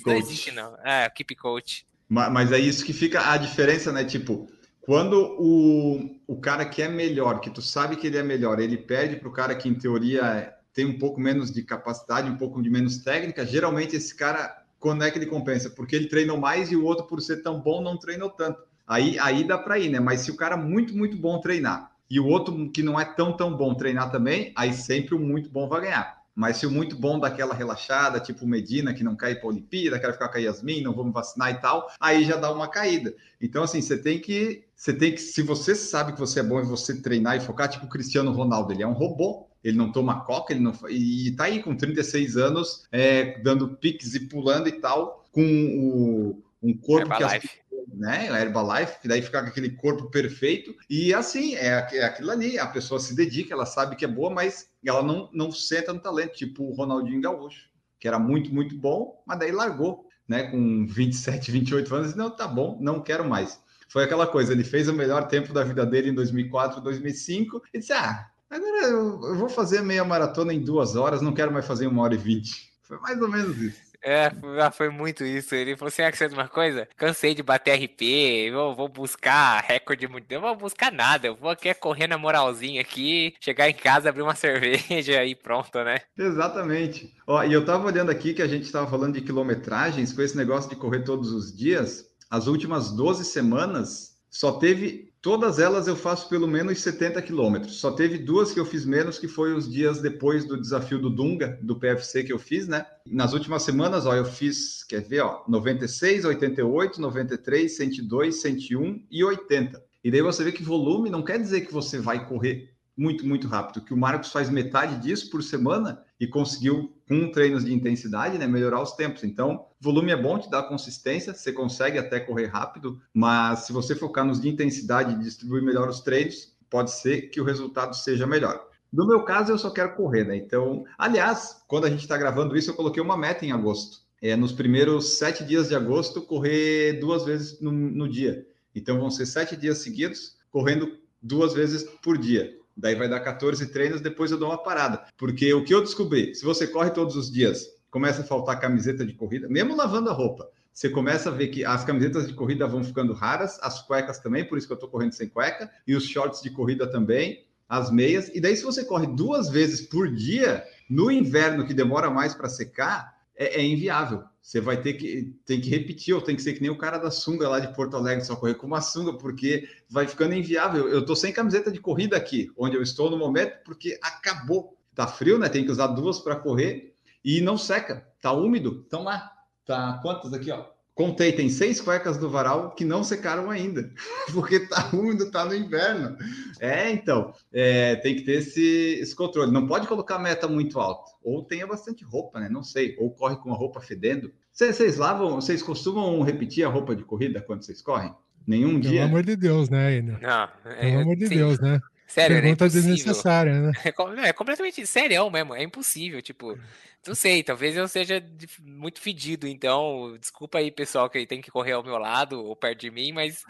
[0.07, 0.77] não existe, não.
[0.85, 1.87] É, keep coach.
[2.07, 4.05] Mas, mas é isso que fica a diferença, né?
[4.05, 4.51] Tipo,
[4.83, 8.77] quando o, o cara que é melhor, que tu sabe que ele é melhor, ele
[8.77, 12.63] pede para o cara que, em teoria, tem um pouco menos de capacidade, um pouco
[12.63, 15.71] de menos técnica, geralmente esse cara quando é que ele compensa?
[15.71, 18.63] Porque ele treinou mais e o outro, por ser tão bom, não treinou tanto.
[18.87, 20.01] Aí, aí dá para ir, né?
[20.01, 23.37] Mas se o cara muito, muito bom treinar e o outro que não é tão,
[23.37, 26.18] tão bom treinar também, aí sempre o muito bom vai ganhar.
[26.39, 29.99] Mas se o muito bom daquela relaxada, tipo Medina, que não cai para a Olimpíada,
[29.99, 33.13] quer ficar com a Yasmin, não vamos vacinar e tal, aí já dá uma caída.
[33.43, 34.63] Então, assim, você tem que.
[34.77, 35.21] Você tem que.
[35.21, 38.31] Se você sabe que você é bom e você treinar e focar, tipo o Cristiano
[38.31, 41.75] Ronaldo, ele é um robô ele não toma coca, ele não e tá aí com
[41.75, 47.49] 36 anos, é, dando piques e pulando e tal, com o, um corpo Herbalife.
[47.49, 51.87] que as, né, a Herbalife, que daí fica com aquele corpo perfeito, e assim, é,
[51.93, 55.29] é aquilo ali, a pessoa se dedica, ela sabe que é boa, mas ela não,
[55.33, 57.69] não senta no talento, tipo o Ronaldinho Gaúcho,
[57.99, 62.31] que era muito, muito bom, mas daí largou, né, com 27, 28 anos, e não,
[62.31, 63.61] tá bom, não quero mais.
[63.89, 67.79] Foi aquela coisa, ele fez o melhor tempo da vida dele em 2004, 2005, e
[67.79, 71.87] disse, ah, Agora eu, vou fazer meia maratona em duas horas, não quero mais fazer
[71.87, 72.73] uma hora e vinte.
[72.83, 73.88] Foi mais ou menos isso.
[74.09, 75.55] É, foi muito isso.
[75.55, 76.89] Ele falou assim: ah, que uma coisa?
[76.97, 78.03] Cansei de bater RP,
[78.49, 80.31] eu vou buscar recorde muito.
[80.33, 84.23] Eu vou buscar nada, eu vou aqui correr na moralzinha aqui, chegar em casa, abrir
[84.23, 86.01] uma cerveja e pronto, né?
[86.17, 87.15] Exatamente.
[87.27, 90.37] Ó, e eu tava olhando aqui que a gente estava falando de quilometragens, com esse
[90.37, 92.07] negócio de correr todos os dias.
[92.31, 97.81] As últimas 12 semanas só teve Todas elas eu faço pelo menos 70 quilômetros.
[97.81, 101.11] Só teve duas que eu fiz menos, que foi os dias depois do desafio do
[101.11, 102.87] Dunga, do PFC que eu fiz, né?
[103.05, 109.25] Nas últimas semanas, ó, eu fiz, quer ver, ó, 96, 88, 93, 102, 101 e
[109.25, 109.83] 80.
[110.05, 113.49] E daí você vê que volume não quer dizer que você vai correr muito, muito
[113.49, 113.85] rápido.
[113.85, 118.47] Que o Marcos faz metade disso por semana e conseguiu, com treinos de intensidade, né,
[118.47, 119.25] melhorar os tempos.
[119.25, 123.95] Então, volume é bom, te dá consistência, você consegue até correr rápido, mas se você
[123.95, 128.27] focar nos de intensidade e distribuir melhor os treinos, pode ser que o resultado seja
[128.27, 128.67] melhor.
[128.93, 130.37] No meu caso, eu só quero correr, né?
[130.37, 133.99] Então, aliás, quando a gente está gravando isso, eu coloquei uma meta em agosto.
[134.21, 138.47] É, nos primeiros sete dias de agosto, correr duas vezes no, no dia.
[138.75, 142.57] Então, vão ser sete dias seguidos, correndo duas vezes por dia.
[142.79, 145.05] Daí vai dar 14 treinos, depois eu dou uma parada.
[145.17, 149.05] Porque o que eu descobri, se você corre todos os dias, começa a faltar camiseta
[149.05, 152.65] de corrida, mesmo lavando a roupa, você começa a ver que as camisetas de corrida
[152.69, 155.97] vão ficando raras, as cuecas também, por isso que eu estou correndo sem cueca, e
[155.97, 158.31] os shorts de corrida também, as meias.
[158.33, 162.49] E daí, se você corre duas vezes por dia, no inverno, que demora mais para
[162.49, 164.25] secar, é, é, inviável.
[164.43, 166.99] Você vai ter que, tem que repetir, ou tem que ser que nem o cara
[166.99, 170.89] da sunga lá de Porto Alegre, só correr com uma sunga, porque vai ficando inviável.
[170.89, 174.77] Eu tô sem camiseta de corrida aqui, onde eu estou no momento, porque acabou.
[174.95, 175.49] Tá frio, né?
[175.49, 176.93] Tem que usar duas para correr
[177.25, 178.09] e não seca.
[178.21, 178.83] Tá úmido.
[178.85, 179.31] Então lá,
[179.65, 180.67] tá quantas aqui, ó?
[180.99, 183.89] Contei, tem seis cuecas do varal que não secaram ainda,
[184.35, 186.17] porque tá úmido, tá no inverno.
[186.59, 189.53] É, então, é, tem que ter esse, esse controle.
[189.53, 191.13] Não pode colocar meta muito alta.
[191.23, 192.49] Ou tenha bastante roupa, né?
[192.49, 192.97] Não sei.
[192.99, 194.33] Ou corre com a roupa fedendo.
[194.53, 198.13] Vocês lavam, vocês costumam repetir a roupa de corrida quando vocês correm?
[198.45, 199.05] Nenhum Pelo dia?
[199.05, 200.21] amor de Deus, né, Iner?
[200.21, 201.37] Não, Pelo é, amor de sim.
[201.37, 201.79] Deus, né?
[202.09, 202.95] Sério, era Pergunta impossível.
[202.95, 203.73] desnecessária, né?
[204.25, 206.59] É, é completamente sério mesmo, é impossível, tipo,
[207.07, 208.25] não sei, talvez eu seja
[208.61, 212.81] muito fedido, então, desculpa aí, pessoal, que tem que correr ao meu lado ou perto
[212.81, 213.43] de mim, mas,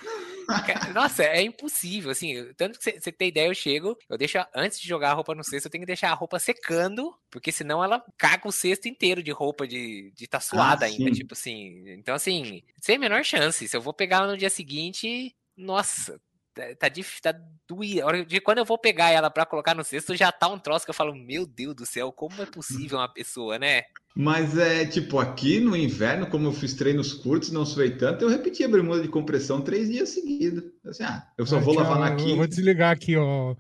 [0.93, 4.89] nossa, é impossível, assim, tanto que você tem ideia, eu chego, eu deixo, antes de
[4.89, 8.05] jogar a roupa no cesto, eu tenho que deixar a roupa secando, porque senão ela
[8.19, 11.13] caga o cesto inteiro de roupa, de de tá suada ainda, sim.
[11.13, 14.51] tipo assim, então, assim, sem a menor chance, se eu vou pegar ela no dia
[14.51, 16.21] seguinte, nossa,
[16.59, 17.35] tá, tá difícil, tá
[17.67, 18.03] doído.
[18.03, 20.59] A hora de quando eu vou pegar ela pra colocar no cesto, já tá um
[20.59, 23.85] troço que eu falo, meu Deus do céu, como é possível uma pessoa, né?
[24.17, 28.29] Mas é tipo, aqui no inverno, como eu fiz treinos curtos, não suei tanto, eu
[28.29, 30.65] repeti a bermuda de compressão três dias seguidos.
[30.85, 32.49] Assim, ah, eu só Ah, vou tchau, lavar na Eu vou quinta.
[32.49, 33.55] desligar aqui, ó.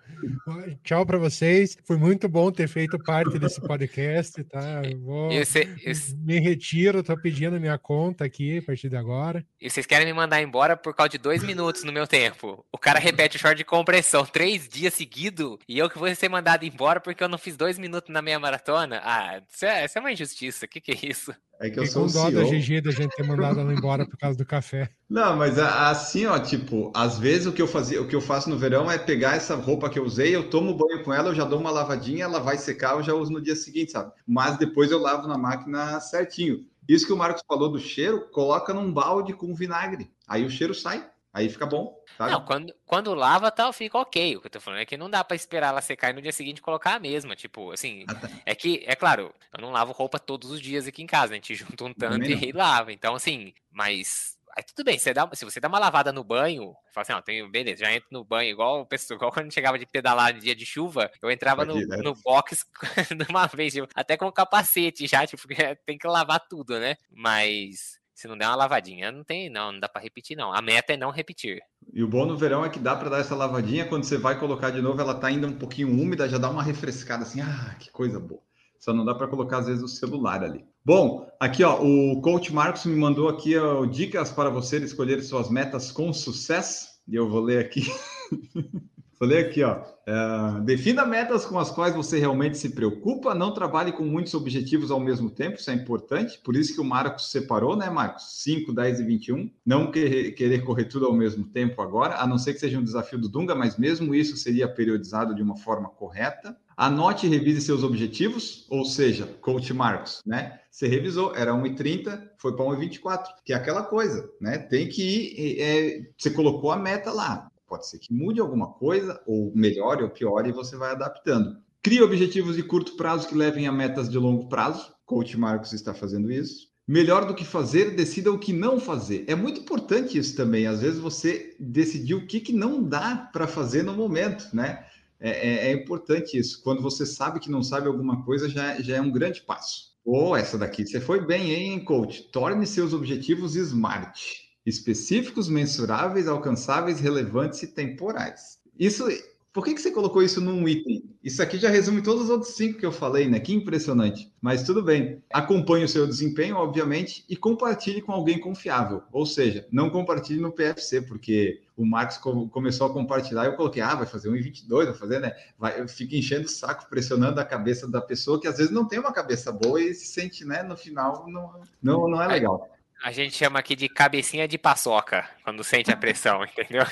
[0.83, 1.77] Tchau para vocês.
[1.85, 4.83] Foi muito bom ter feito parte desse podcast, tá?
[4.85, 8.89] Eu vou E, você- e c- me retiro, tô pedindo minha conta aqui a partir
[8.89, 9.45] de agora.
[9.61, 12.65] e vocês querem me mandar embora por causa de dois minutos no meu tempo.
[12.73, 16.29] O cara repete o short de compressão três dias seguidos e eu que vou ser
[16.29, 19.01] mandado embora porque eu não fiz dois minutos na minha maratona.
[19.05, 20.38] Ah, isso é, isso é uma injustiça.
[20.47, 21.35] O que, que é isso?
[21.61, 22.47] É que eu Fiquei sou com o dó da CEO.
[22.47, 24.89] Gigi da gente ter mandado ela embora por causa do café.
[25.09, 28.49] Não, mas assim, ó, tipo, às vezes o que eu fazia, o que eu faço
[28.49, 31.35] no verão é pegar essa roupa que eu usei, eu tomo banho com ela, eu
[31.35, 34.13] já dou uma lavadinha, ela vai secar, eu já uso no dia seguinte, sabe?
[34.27, 36.65] Mas depois eu lavo na máquina certinho.
[36.89, 40.11] Isso que o Marcos falou do cheiro, coloca num balde com vinagre.
[40.27, 41.05] Aí o cheiro sai,
[41.39, 42.33] aí fica bom, sabe?
[42.33, 44.37] Não, quando, quando lava tal, fica ok.
[44.37, 46.23] O que eu tô falando é que não dá pra esperar ela secar e no
[46.23, 47.35] dia seguinte colocar a mesma.
[47.37, 48.29] Tipo, assim, Ah, tá.
[48.45, 51.35] é que, é claro, eu não lavo roupa todos os dias aqui em casa, né?
[51.35, 52.93] A gente junta um tanto e lava.
[52.93, 54.37] Então, assim, mas.
[54.57, 57.23] Aí tudo bem, você dá, se você dá uma lavada no banho, fala assim, ó,
[57.23, 60.41] tenho, beleza, já entro no banho, igual o pessoal, igual quando chegava de pedalar no
[60.41, 62.67] dia de chuva, eu entrava no, no box
[63.17, 66.97] de uma vez, tipo, até com capacete já, tipo, porque tem que lavar tudo, né?
[67.09, 70.53] Mas se não der uma lavadinha, não tem, não, não dá pra repetir, não.
[70.53, 71.61] A meta é não repetir.
[71.93, 74.37] E o bom no verão é que dá para dar essa lavadinha, quando você vai
[74.37, 77.77] colocar de novo, ela tá ainda um pouquinho úmida, já dá uma refrescada assim, ah,
[77.79, 78.41] que coisa boa.
[78.77, 80.65] Só não dá para colocar às vezes o celular ali.
[80.85, 85.49] Bom, aqui ó, o coach Marcos me mandou aqui ó, dicas para você escolher suas
[85.49, 86.89] metas com sucesso.
[87.07, 87.83] E eu vou ler aqui.
[89.27, 89.83] ler aqui, ó.
[90.07, 93.35] É, defina metas com as quais você realmente se preocupa.
[93.35, 96.39] Não trabalhe com muitos objetivos ao mesmo tempo, isso é importante.
[96.43, 98.43] Por isso que o Marcos separou, né, Marcos?
[98.43, 99.51] 5, 10 e 21.
[99.67, 102.85] Não querer, querer correr tudo ao mesmo tempo agora, a não ser que seja um
[102.85, 106.57] desafio do Dunga, mas mesmo isso seria periodizado de uma forma correta.
[106.77, 110.61] Anote e revise seus objetivos, ou seja, coach Marcos, né?
[110.71, 114.59] Você revisou, era 1,30, foi para 1,24, que é aquela coisa, né?
[114.59, 117.48] Tem que ir, é, você colocou a meta lá.
[117.69, 121.59] Pode ser que mude alguma coisa, ou melhore ou piore, e você vai adaptando.
[121.83, 124.93] Crie objetivos de curto prazo que levem a metas de longo prazo.
[125.05, 126.69] Coach Marcos está fazendo isso.
[126.87, 129.25] Melhor do que fazer, decida o que não fazer.
[129.29, 130.67] É muito importante isso também.
[130.67, 134.87] Às vezes você decidiu o que, que não dá para fazer no momento, né?
[135.21, 136.63] É, é, é, importante isso.
[136.63, 139.89] Quando você sabe que não sabe alguma coisa, já, já é um grande passo.
[140.05, 142.23] Ou oh, essa daqui, você foi bem, hein, coach?
[142.33, 148.59] Torne seus objetivos smart, específicos, mensuráveis, alcançáveis, relevantes e temporais.
[148.79, 149.09] Isso,
[149.53, 151.03] por que, que você colocou isso num item?
[151.25, 153.41] Isso aqui já resume todos os outros cinco que eu falei, né?
[153.41, 154.33] Que impressionante.
[154.41, 155.21] Mas tudo bem.
[155.33, 159.03] Acompanhe o seu desempenho, obviamente, e compartilhe com alguém confiável.
[159.11, 162.19] Ou seja, não compartilhe no PFC, porque o Marcos
[162.53, 165.35] começou a compartilhar e eu coloquei, ah, vai fazer 1,22, vai fazer, né?
[165.59, 169.01] Vai, fica enchendo o saco, pressionando a cabeça da pessoa que às vezes não tem
[169.01, 170.63] uma cabeça boa e se sente, né?
[170.63, 172.69] No final, não, não, não é legal.
[173.03, 176.83] A gente chama aqui de cabecinha de paçoca, quando sente a pressão, entendeu?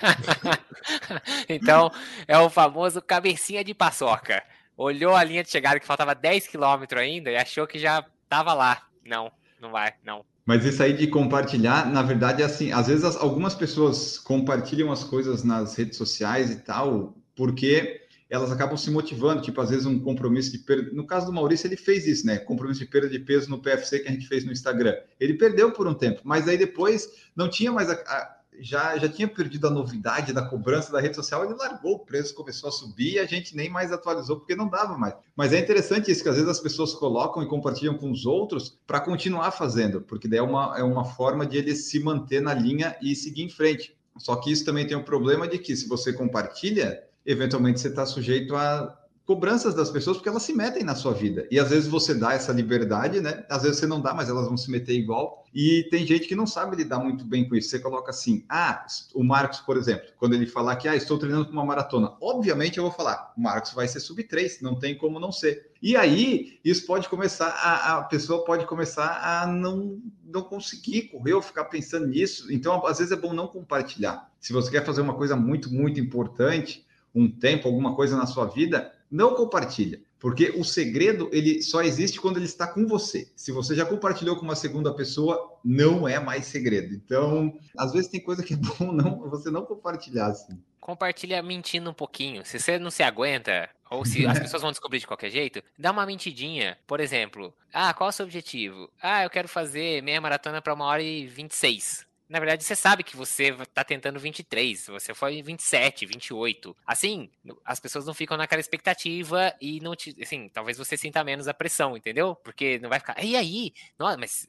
[1.48, 1.90] então,
[2.28, 4.42] é o famoso cabecinha de paçoca.
[4.76, 8.52] Olhou a linha de chegada que faltava 10 km ainda e achou que já estava
[8.52, 8.82] lá.
[9.04, 10.22] Não, não vai, não.
[10.44, 14.92] Mas isso aí de compartilhar, na verdade, é assim, às vezes as, algumas pessoas compartilham
[14.92, 19.86] as coisas nas redes sociais e tal, porque elas acabam se motivando, tipo, às vezes
[19.86, 20.90] um compromisso de perda.
[20.92, 22.38] No caso do Maurício, ele fez isso, né?
[22.38, 24.94] Compromisso de perda de peso no PFC que a gente fez no Instagram.
[25.20, 29.08] Ele perdeu por um tempo, mas aí depois não tinha mais a, a já, já
[29.08, 32.72] tinha perdido a novidade da cobrança da rede social, ele largou o preço, começou a
[32.72, 35.14] subir e a gente nem mais atualizou porque não dava mais.
[35.34, 38.78] Mas é interessante isso, que às vezes as pessoas colocam e compartilham com os outros
[38.86, 42.54] para continuar fazendo, porque daí é uma, é uma forma de ele se manter na
[42.54, 43.96] linha e seguir em frente.
[44.18, 48.06] Só que isso também tem o problema de que se você compartilha, eventualmente você está
[48.06, 48.96] sujeito a
[49.26, 51.48] cobranças das pessoas porque elas se metem na sua vida.
[51.50, 53.44] E às vezes você dá essa liberdade, né?
[53.50, 55.44] Às vezes você não dá, mas elas vão se meter igual.
[55.52, 57.68] E tem gente que não sabe lidar muito bem com isso.
[57.68, 61.46] Você coloca assim: "Ah, o Marcos, por exemplo, quando ele falar que ah, estou treinando
[61.46, 62.12] para uma maratona".
[62.20, 65.72] Obviamente eu vou falar: "O Marcos vai ser sub 3, não tem como não ser".
[65.82, 71.32] E aí, isso pode começar a, a pessoa pode começar a não não conseguir correr
[71.34, 72.52] ou ficar pensando nisso.
[72.52, 74.30] Então, às vezes é bom não compartilhar.
[74.38, 76.85] Se você quer fazer uma coisa muito muito importante,
[77.16, 82.20] um tempo, alguma coisa na sua vida, não compartilha, porque o segredo ele só existe
[82.20, 83.28] quando ele está com você.
[83.34, 86.94] Se você já compartilhou com uma segunda pessoa, não é mais segredo.
[86.94, 90.60] Então, às vezes tem coisa que é bom não você não compartilhar assim.
[90.80, 92.44] Compartilha mentindo um pouquinho.
[92.44, 95.90] Se você não se aguenta, ou se as pessoas vão descobrir de qualquer jeito, dá
[95.90, 96.76] uma mentidinha.
[96.86, 98.90] Por exemplo, ah, qual é o seu objetivo?
[99.02, 102.05] Ah, eu quero fazer meia maratona para uma hora e 26.
[102.28, 106.76] Na verdade, você sabe que você tá tentando 23, você foi 27, 28.
[106.84, 107.30] Assim,
[107.64, 110.16] as pessoas não ficam naquela expectativa e não te.
[110.20, 112.34] Assim, talvez você sinta menos a pressão, entendeu?
[112.34, 113.22] Porque não vai ficar.
[113.22, 113.72] E aí?
[113.96, 114.48] Nossa, mas.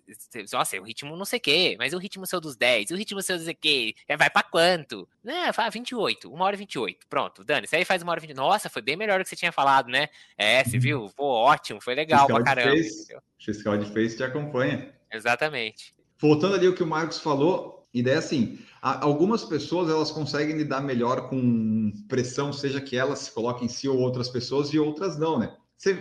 [0.51, 3.21] Nossa, o ritmo não sei o quê, mas o ritmo seu dos 10, o ritmo
[3.21, 5.07] seu não sei o quê, é, vai pra quanto?
[5.23, 7.05] Né, fala 28, 1 hora e 28.
[7.07, 8.35] Pronto, Dani, você aí faz uma hora e 20.
[8.35, 10.09] Nossa, foi bem melhor do que você tinha falado, né?
[10.35, 11.11] É, você viu?
[11.15, 12.71] Pô, ótimo, foi legal pra caramba.
[12.71, 14.95] Face, fiscal de Face te acompanha.
[15.11, 20.81] Exatamente voltando ali o que o Marcos falou, ideia assim, algumas pessoas elas conseguem lidar
[20.81, 25.17] melhor com pressão, seja que elas se coloquem em si ou outras pessoas, e outras
[25.17, 25.55] não, né?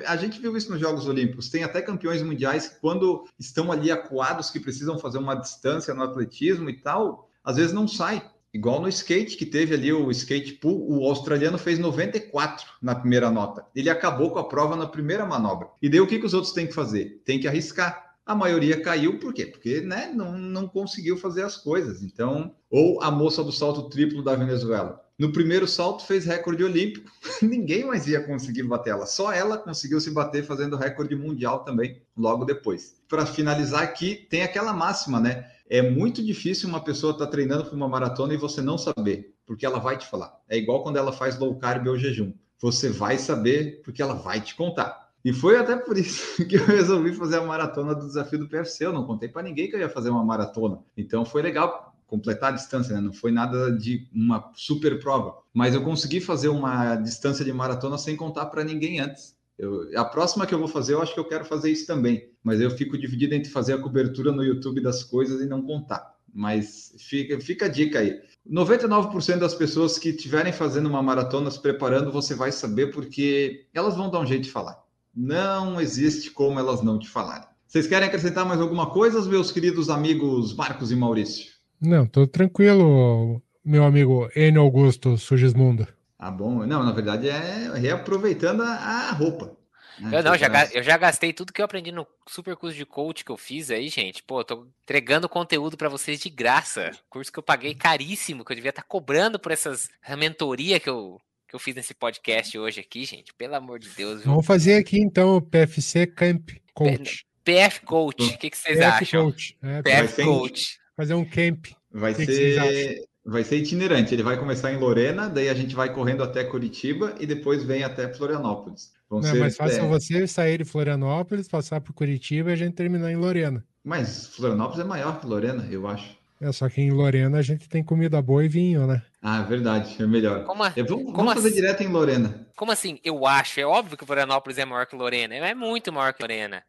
[0.07, 1.51] a gente viu isso nos Jogos Olímpicos.
[1.51, 6.03] Tem até campeões mundiais que, quando estão ali acuados, que precisam fazer uma distância no
[6.03, 8.23] atletismo e tal, às vezes não sai.
[8.55, 13.31] Igual no skate, que teve ali o skate pool, o australiano fez 94 na primeira
[13.31, 13.67] nota.
[13.75, 15.69] Ele acabou com a prova na primeira manobra.
[15.83, 17.21] E daí o que, que os outros têm que fazer?
[17.23, 19.47] Tem que arriscar a maioria caiu, por quê?
[19.47, 22.03] Porque né, não, não conseguiu fazer as coisas.
[22.03, 25.01] Então, ou a moça do salto triplo da Venezuela.
[25.17, 27.11] No primeiro salto fez recorde olímpico,
[27.41, 32.03] ninguém mais ia conseguir bater ela, só ela conseguiu se bater fazendo recorde mundial também
[32.15, 32.97] logo depois.
[33.09, 35.51] Para finalizar aqui, tem aquela máxima, né?
[35.71, 39.35] É muito difícil uma pessoa estar tá treinando para uma maratona e você não saber,
[39.47, 40.37] porque ela vai te falar.
[40.49, 42.33] É igual quando ela faz low carb ou jejum.
[42.59, 45.06] Você vai saber porque ela vai te contar.
[45.27, 48.87] E foi até por isso que eu resolvi fazer a maratona do desafio do PFC.
[48.87, 50.79] Eu não contei para ninguém que eu ia fazer uma maratona.
[50.97, 53.01] Então foi legal completar a distância, né?
[53.01, 57.99] Não foi nada de uma super prova, mas eu consegui fazer uma distância de maratona
[57.99, 59.37] sem contar para ninguém antes.
[59.59, 62.31] Eu, a próxima que eu vou fazer, eu acho que eu quero fazer isso também,
[62.41, 66.15] mas eu fico dividido entre fazer a cobertura no YouTube das coisas e não contar.
[66.33, 68.21] Mas fica, fica a dica aí.
[68.49, 73.97] 99% das pessoas que estiverem fazendo uma maratona se preparando, você vai saber porque elas
[73.97, 74.86] vão dar um jeito de falar.
[75.17, 77.49] Não existe como elas não te falarem.
[77.67, 81.53] Vocês querem acrescentar mais alguma coisa, meus queridos amigos Marcos e Maurício?
[81.81, 85.89] Não, tô tranquilo, meu amigo Enio Augusto Sugismundo.
[86.19, 86.67] Ah, bom.
[86.67, 89.57] Não, na verdade é reaproveitando a, a roupa.
[89.99, 90.19] Né?
[90.19, 93.25] Eu não, já, eu já gastei tudo que eu aprendi no super curso de coach
[93.25, 94.23] que eu fiz aí, gente.
[94.23, 96.91] Pô, tô entregando conteúdo para vocês de graça.
[97.09, 99.89] Curso que eu paguei caríssimo, que eu devia estar tá cobrando por essas
[100.19, 101.19] mentoria que eu
[101.57, 103.33] que eu fiz nesse podcast hoje aqui, gente.
[103.35, 104.21] Pelo amor de Deus.
[104.21, 104.31] Viu?
[104.31, 107.25] Vamos fazer aqui então o PFC Camp Coach.
[107.43, 109.25] PF Coach, o que, que vocês PF acham?
[109.25, 109.57] Coach.
[109.63, 110.79] É, PF Coach.
[110.97, 111.67] Fazer um camp.
[111.91, 112.61] Vai que ser.
[112.61, 114.15] Que vai ser itinerante.
[114.15, 117.83] Ele vai começar em Lorena, daí a gente vai correndo até Curitiba e depois vem
[117.83, 118.93] até Florianópolis.
[119.09, 119.89] Vão Não, ser, é mais fácil é...
[119.89, 123.65] você sair de Florianópolis, passar por Curitiba e a gente terminar em Lorena.
[123.83, 126.17] Mas Florianópolis é maior que Lorena, eu acho.
[126.41, 129.03] É, só que em Lorena a gente tem comida boa e vinho, né?
[129.29, 130.45] Ah, verdade, é melhor.
[130.45, 130.69] Como a...
[130.69, 131.57] vamos, como vamos fazer assim?
[131.57, 132.47] direto em Lorena.
[132.55, 133.01] Como assim?
[133.03, 133.59] Eu acho.
[133.59, 135.35] É óbvio que Florianópolis é maior que Lorena.
[135.35, 136.63] É muito maior que Lorena.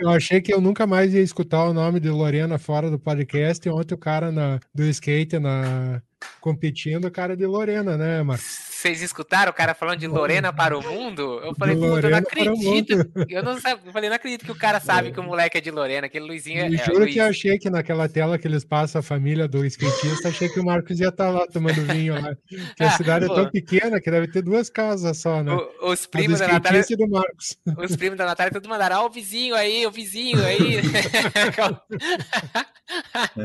[0.00, 3.64] Eu achei que eu nunca mais ia escutar o nome de Lorena fora do podcast.
[3.64, 6.02] E ontem o cara na, do skate na,
[6.40, 8.69] competindo, o cara de Lorena, né, Marcos?
[8.80, 11.38] Vocês escutaram o cara falando de Lorena para o mundo?
[11.44, 13.12] Eu falei, puta, eu não acredito.
[13.28, 15.60] Eu não sabe, eu falei, não acredito que o cara sabe que o moleque é
[15.60, 16.70] de Lorena, aquele Luizinho é.
[16.70, 17.12] juro Luiz.
[17.12, 20.58] que eu achei que naquela tela que eles passam a família do skatista, achei que
[20.58, 22.34] o Marcos ia estar tá lá tomando vinho lá.
[22.76, 25.52] Que a ah, cidade é tão pequena que deve ter duas casas só, né?
[25.52, 26.82] O, os primos da Natália.
[26.96, 27.58] do Marcos.
[27.76, 30.80] Os primos da Natália todos mandaram, ah, o vizinho aí, o vizinho aí.
[33.36, 33.44] é.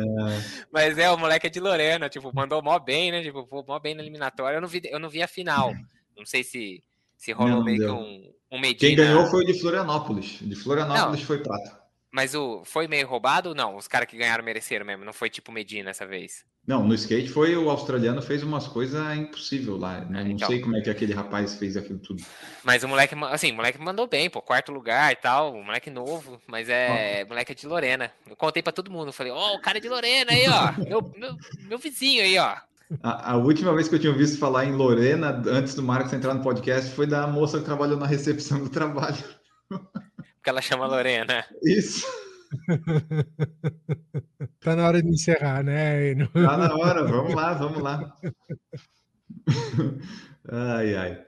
[0.71, 3.21] Mas é, o moleque é de Lorena, tipo, mandou mó bem, né?
[3.21, 4.57] Tipo, mó bem na eliminatória.
[4.57, 5.73] Eu não vi, eu não vi a final.
[6.17, 6.81] Não sei se,
[7.17, 8.79] se rolou não, meio que um, um Medina...
[8.79, 10.39] Quem ganhou foi o de Florianópolis.
[10.41, 11.85] De Florianópolis não, foi prata.
[12.11, 13.75] Mas o foi meio roubado ou não?
[13.75, 16.45] Os caras que ganharam mereceram mesmo, não foi tipo Medina essa vez.
[16.65, 19.99] Não, no skate foi o australiano fez umas coisas impossível lá.
[19.99, 20.23] Né?
[20.23, 22.23] Não então, sei como é que aquele rapaz fez aquilo tudo.
[22.63, 25.91] Mas o moleque, assim, o moleque mandou bem, pô, quarto lugar e tal, o moleque
[25.91, 27.27] novo, mas é oh.
[27.27, 28.11] moleque é de Lorena.
[28.27, 30.71] Eu contei para todo mundo, falei, ó, oh, o cara é de Lorena aí, ó,
[30.83, 32.55] meu, meu, meu vizinho aí, ó.
[33.01, 36.33] A, a, última vez que eu tinha visto falar em Lorena, antes do Marcos entrar
[36.33, 39.23] no podcast, foi da moça que trabalhou na recepção do trabalho.
[39.67, 41.43] Porque ela chama Lorena.
[41.63, 42.05] Isso.
[44.59, 46.13] tá na hora de encerrar, né?
[46.15, 48.15] Tá na hora, vamos lá, vamos lá.
[50.47, 51.25] Ai, ai.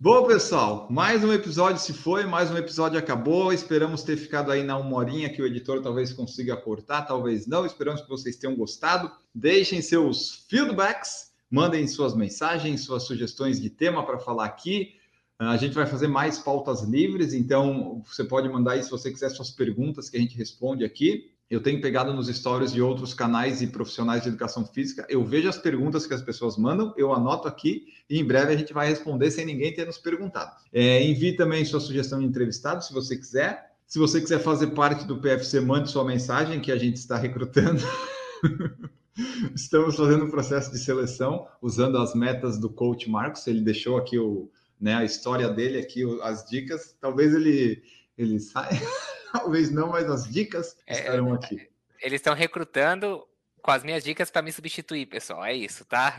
[0.00, 3.52] Bom, pessoal, mais um episódio se foi, mais um episódio acabou.
[3.52, 7.66] Esperamos ter ficado aí na uma horinha que o editor talvez consiga cortar, talvez não.
[7.66, 9.10] Esperamos que vocês tenham gostado.
[9.34, 14.94] Deixem seus feedbacks, mandem suas mensagens, suas sugestões de tema para falar aqui.
[15.36, 19.30] A gente vai fazer mais pautas livres, então você pode mandar aí se você quiser
[19.30, 21.32] suas perguntas que a gente responde aqui.
[21.50, 25.48] Eu tenho pegado nos stories de outros canais e profissionais de educação física, eu vejo
[25.48, 28.88] as perguntas que as pessoas mandam, eu anoto aqui e em breve a gente vai
[28.88, 30.52] responder sem ninguém ter nos perguntado.
[30.72, 33.68] É, envie também sua sugestão de entrevistado, se você quiser.
[33.86, 37.80] Se você quiser fazer parte do PFC, mande sua mensagem, que a gente está recrutando.
[39.54, 43.46] Estamos fazendo um processo de seleção usando as metas do coach Marcos.
[43.46, 46.94] Ele deixou aqui o, né, a história dele aqui, as dicas.
[47.00, 47.82] Talvez ele,
[48.16, 48.78] ele saia,
[49.32, 51.68] talvez não, mas as dicas é, estarão aqui.
[52.00, 53.24] Eles estão recrutando
[53.62, 55.44] com as minhas dicas para me substituir, pessoal.
[55.44, 56.14] É isso, tá?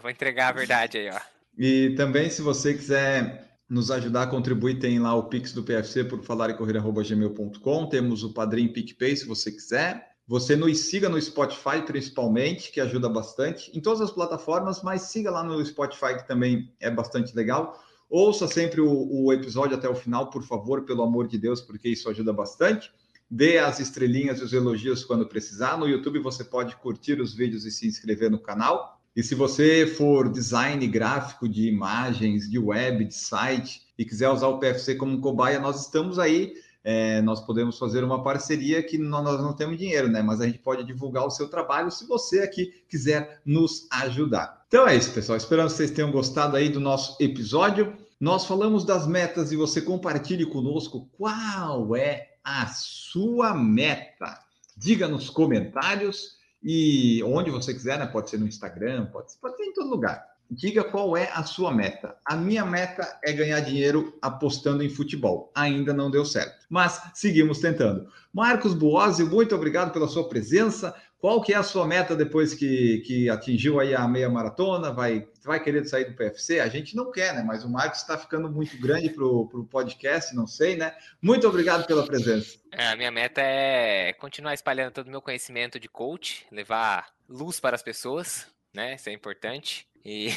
[0.00, 1.20] Vou entregar a verdade aí, ó.
[1.56, 6.04] E também, se você quiser nos ajudar a contribuir, tem lá o Pix do PFC
[6.04, 7.88] por falar e correr.gmail.com.
[7.88, 10.12] Temos o Padrim PicPay, se você quiser.
[10.26, 13.76] Você nos siga no Spotify, principalmente, que ajuda bastante.
[13.76, 17.82] Em todas as plataformas, mas siga lá no Spotify, que também é bastante legal.
[18.14, 21.88] Ouça sempre o, o, episódio até o final, por favor, pelo amor de Deus, porque
[21.88, 22.92] isso ajuda bastante.
[23.30, 25.78] Dê as estrelinhas e os elogios quando precisar.
[25.78, 29.00] No YouTube você pode curtir os vídeos e se inscrever no canal.
[29.16, 34.48] E se você for design gráfico de imagens, de web, de site e quiser usar
[34.48, 36.52] o PFC como cobaia, nós estamos aí.
[36.84, 40.20] É, nós podemos fazer uma parceria que nós não temos dinheiro, né?
[40.20, 44.64] Mas a gente pode divulgar o seu trabalho se você aqui quiser nos ajudar.
[44.66, 45.36] Então é isso, pessoal.
[45.36, 47.96] Esperamos que vocês tenham gostado aí do nosso episódio.
[48.18, 54.38] Nós falamos das metas e você compartilhe conosco qual é a sua meta.
[54.76, 58.06] Diga nos comentários e onde você quiser, né?
[58.06, 60.31] Pode ser no Instagram, pode, pode ser em todo lugar.
[60.54, 62.14] Diga qual é a sua meta.
[62.26, 65.50] A minha meta é ganhar dinheiro apostando em futebol.
[65.54, 68.06] Ainda não deu certo, mas seguimos tentando.
[68.30, 70.94] Marcos Buozzi, muito obrigado pela sua presença.
[71.18, 74.92] Qual que é a sua meta depois que, que atingiu aí a meia maratona?
[74.92, 76.60] Vai, vai querer sair do PFC?
[76.60, 77.42] A gente não quer, né?
[77.42, 80.92] Mas o Marcos está ficando muito grande para o podcast, não sei, né?
[81.22, 82.58] Muito obrigado pela presença.
[82.72, 87.58] É, a minha meta é continuar espalhando todo o meu conhecimento de coach, levar luz
[87.58, 88.96] para as pessoas, né?
[88.96, 89.86] Isso é importante.
[90.04, 90.30] E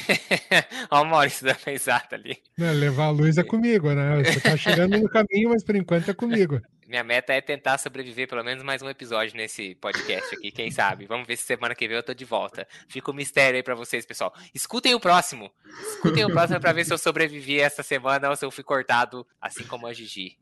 [0.91, 2.37] olha o Maurício da exata ali.
[2.57, 4.23] Não, levar a luz é comigo, né?
[4.23, 6.61] Você tá chegando no caminho, mas por enquanto é comigo.
[6.87, 11.07] Minha meta é tentar sobreviver pelo menos mais um episódio nesse podcast aqui, quem sabe?
[11.07, 12.67] Vamos ver se semana que vem eu tô de volta.
[12.87, 14.31] Fica um mistério aí para vocês, pessoal.
[14.53, 15.49] Escutem o próximo.
[15.95, 19.25] Escutem o próximo para ver se eu sobrevivi essa semana ou se eu fui cortado,
[19.41, 20.37] assim como a Gigi.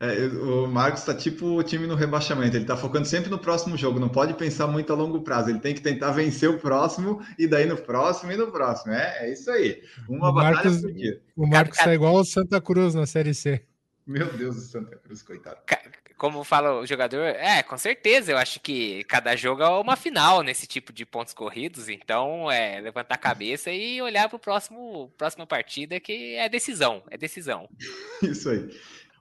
[0.00, 2.56] É, é, o Marcos tá tipo o time no rebaixamento.
[2.56, 4.00] Ele tá focando sempre no próximo jogo.
[4.00, 5.50] Não pode pensar muito a longo prazo.
[5.50, 8.92] Ele tem que tentar vencer o próximo e daí no próximo e no próximo.
[8.94, 9.80] É, é isso aí.
[10.08, 11.20] Uma o batalha Marcos, por dia.
[11.36, 13.64] O Marcos tá igual o Santa Cruz na Série C.
[14.06, 15.58] Meu Deus do Santa Cruz, coitado.
[16.16, 20.42] Como fala o jogador, é, com certeza, eu acho que cada jogo é uma final
[20.42, 25.12] nesse tipo de pontos corridos, então é levantar a cabeça e olhar para o próximo
[25.16, 27.68] próxima partida que é decisão, é decisão.
[28.22, 28.70] Isso aí.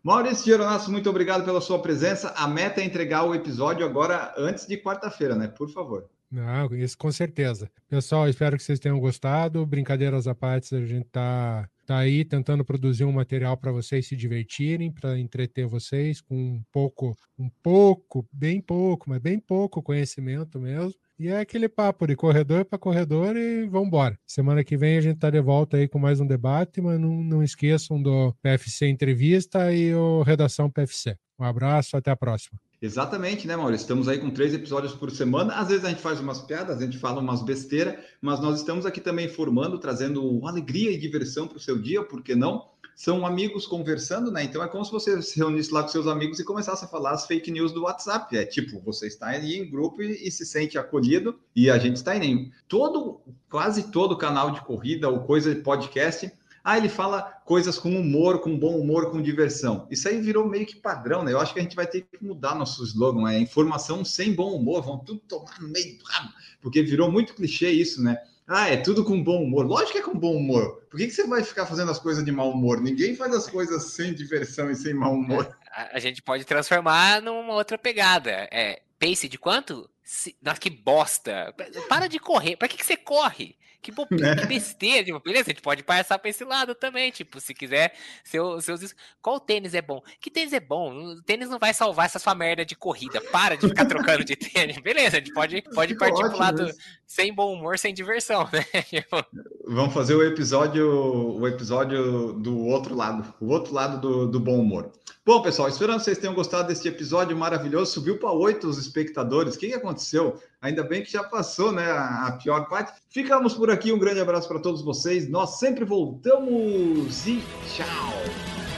[0.03, 2.33] Maurício Geronasso, muito obrigado pela sua presença.
[2.35, 5.47] A meta é entregar o episódio agora antes de quarta-feira, né?
[5.47, 6.09] Por favor.
[6.31, 7.69] Não, isso com certeza.
[7.89, 9.65] Pessoal, espero que vocês tenham gostado.
[9.65, 14.15] Brincadeiras à parte, a gente tá tá aí tentando produzir um material para vocês se
[14.15, 20.57] divertirem, para entreter vocês com um pouco, um pouco, bem pouco, mas bem pouco conhecimento
[20.57, 20.93] mesmo.
[21.19, 24.17] E é aquele papo de corredor para corredor e vamos embora.
[24.25, 27.21] Semana que vem a gente está de volta aí com mais um debate, mas não,
[27.21, 31.17] não esqueçam do PFC Entrevista e o Redação PFC.
[31.37, 32.57] Um abraço, até a próxima.
[32.81, 33.83] Exatamente, né, Maurício?
[33.83, 35.53] Estamos aí com três episódios por semana.
[35.53, 38.87] Às vezes a gente faz umas piadas, a gente fala umas besteiras, mas nós estamos
[38.87, 42.71] aqui também formando, trazendo alegria e diversão para o seu dia, por que não?
[42.95, 44.43] São amigos conversando, né?
[44.43, 47.11] Então é como se você se reunisse lá com seus amigos e começasse a falar
[47.11, 48.35] as fake news do WhatsApp.
[48.35, 51.97] É tipo, você está aí em grupo e, e se sente acolhido, e a gente
[51.97, 56.31] está em todo, quase todo canal de corrida ou coisa de podcast
[56.63, 59.87] Ah, ele fala coisas com humor, com bom humor, com diversão.
[59.89, 61.31] Isso aí virou meio que padrão, né?
[61.31, 64.55] Eu acho que a gente vai ter que mudar nosso slogan, é informação sem bom
[64.55, 68.17] humor, vão tudo tomar no meio do rabo, porque virou muito clichê isso, né?
[68.47, 69.65] Ah, é tudo com bom humor.
[69.65, 70.81] Lógico que é com bom humor.
[70.89, 72.81] Por que, que você vai ficar fazendo as coisas de mau humor?
[72.81, 75.57] Ninguém faz as coisas sem diversão e sem mau humor.
[75.71, 78.49] A, a gente pode transformar numa outra pegada.
[78.51, 79.89] É, pace de quanto?
[80.03, 81.55] Se, nossa, que bosta.
[81.87, 82.57] Para de correr.
[82.57, 83.55] Para que, que você corre?
[83.81, 85.03] Que, bobeira, que besteira.
[85.03, 87.11] Tipo, beleza, a gente pode passar para esse lado também.
[87.11, 88.93] Tipo, se quiser, seu, seus.
[89.21, 90.01] Qual tênis é bom?
[90.19, 90.93] Que tênis é bom?
[90.93, 93.19] O tênis não vai salvar essa sua merda de corrida.
[93.31, 94.77] Para de ficar trocando de tênis.
[94.77, 96.71] Beleza, a gente pode, pode partir pro lado
[97.05, 98.63] sem bom humor, sem diversão, né?
[98.91, 99.25] Tipo,
[99.67, 104.59] Vamos fazer o episódio, o episódio do outro lado, o outro lado do, do bom
[104.59, 104.91] humor.
[105.25, 107.91] Bom, pessoal, esperando que vocês tenham gostado deste episódio maravilhoso.
[107.91, 109.55] Subiu para oito os espectadores.
[109.55, 110.41] O que, que aconteceu?
[110.61, 111.89] Ainda bem que já passou, né?
[111.89, 112.93] A, pior parte.
[113.09, 113.91] Ficamos por aqui.
[113.91, 115.27] Um grande abraço para todos vocês.
[115.27, 118.70] Nós sempre voltamos e tchau.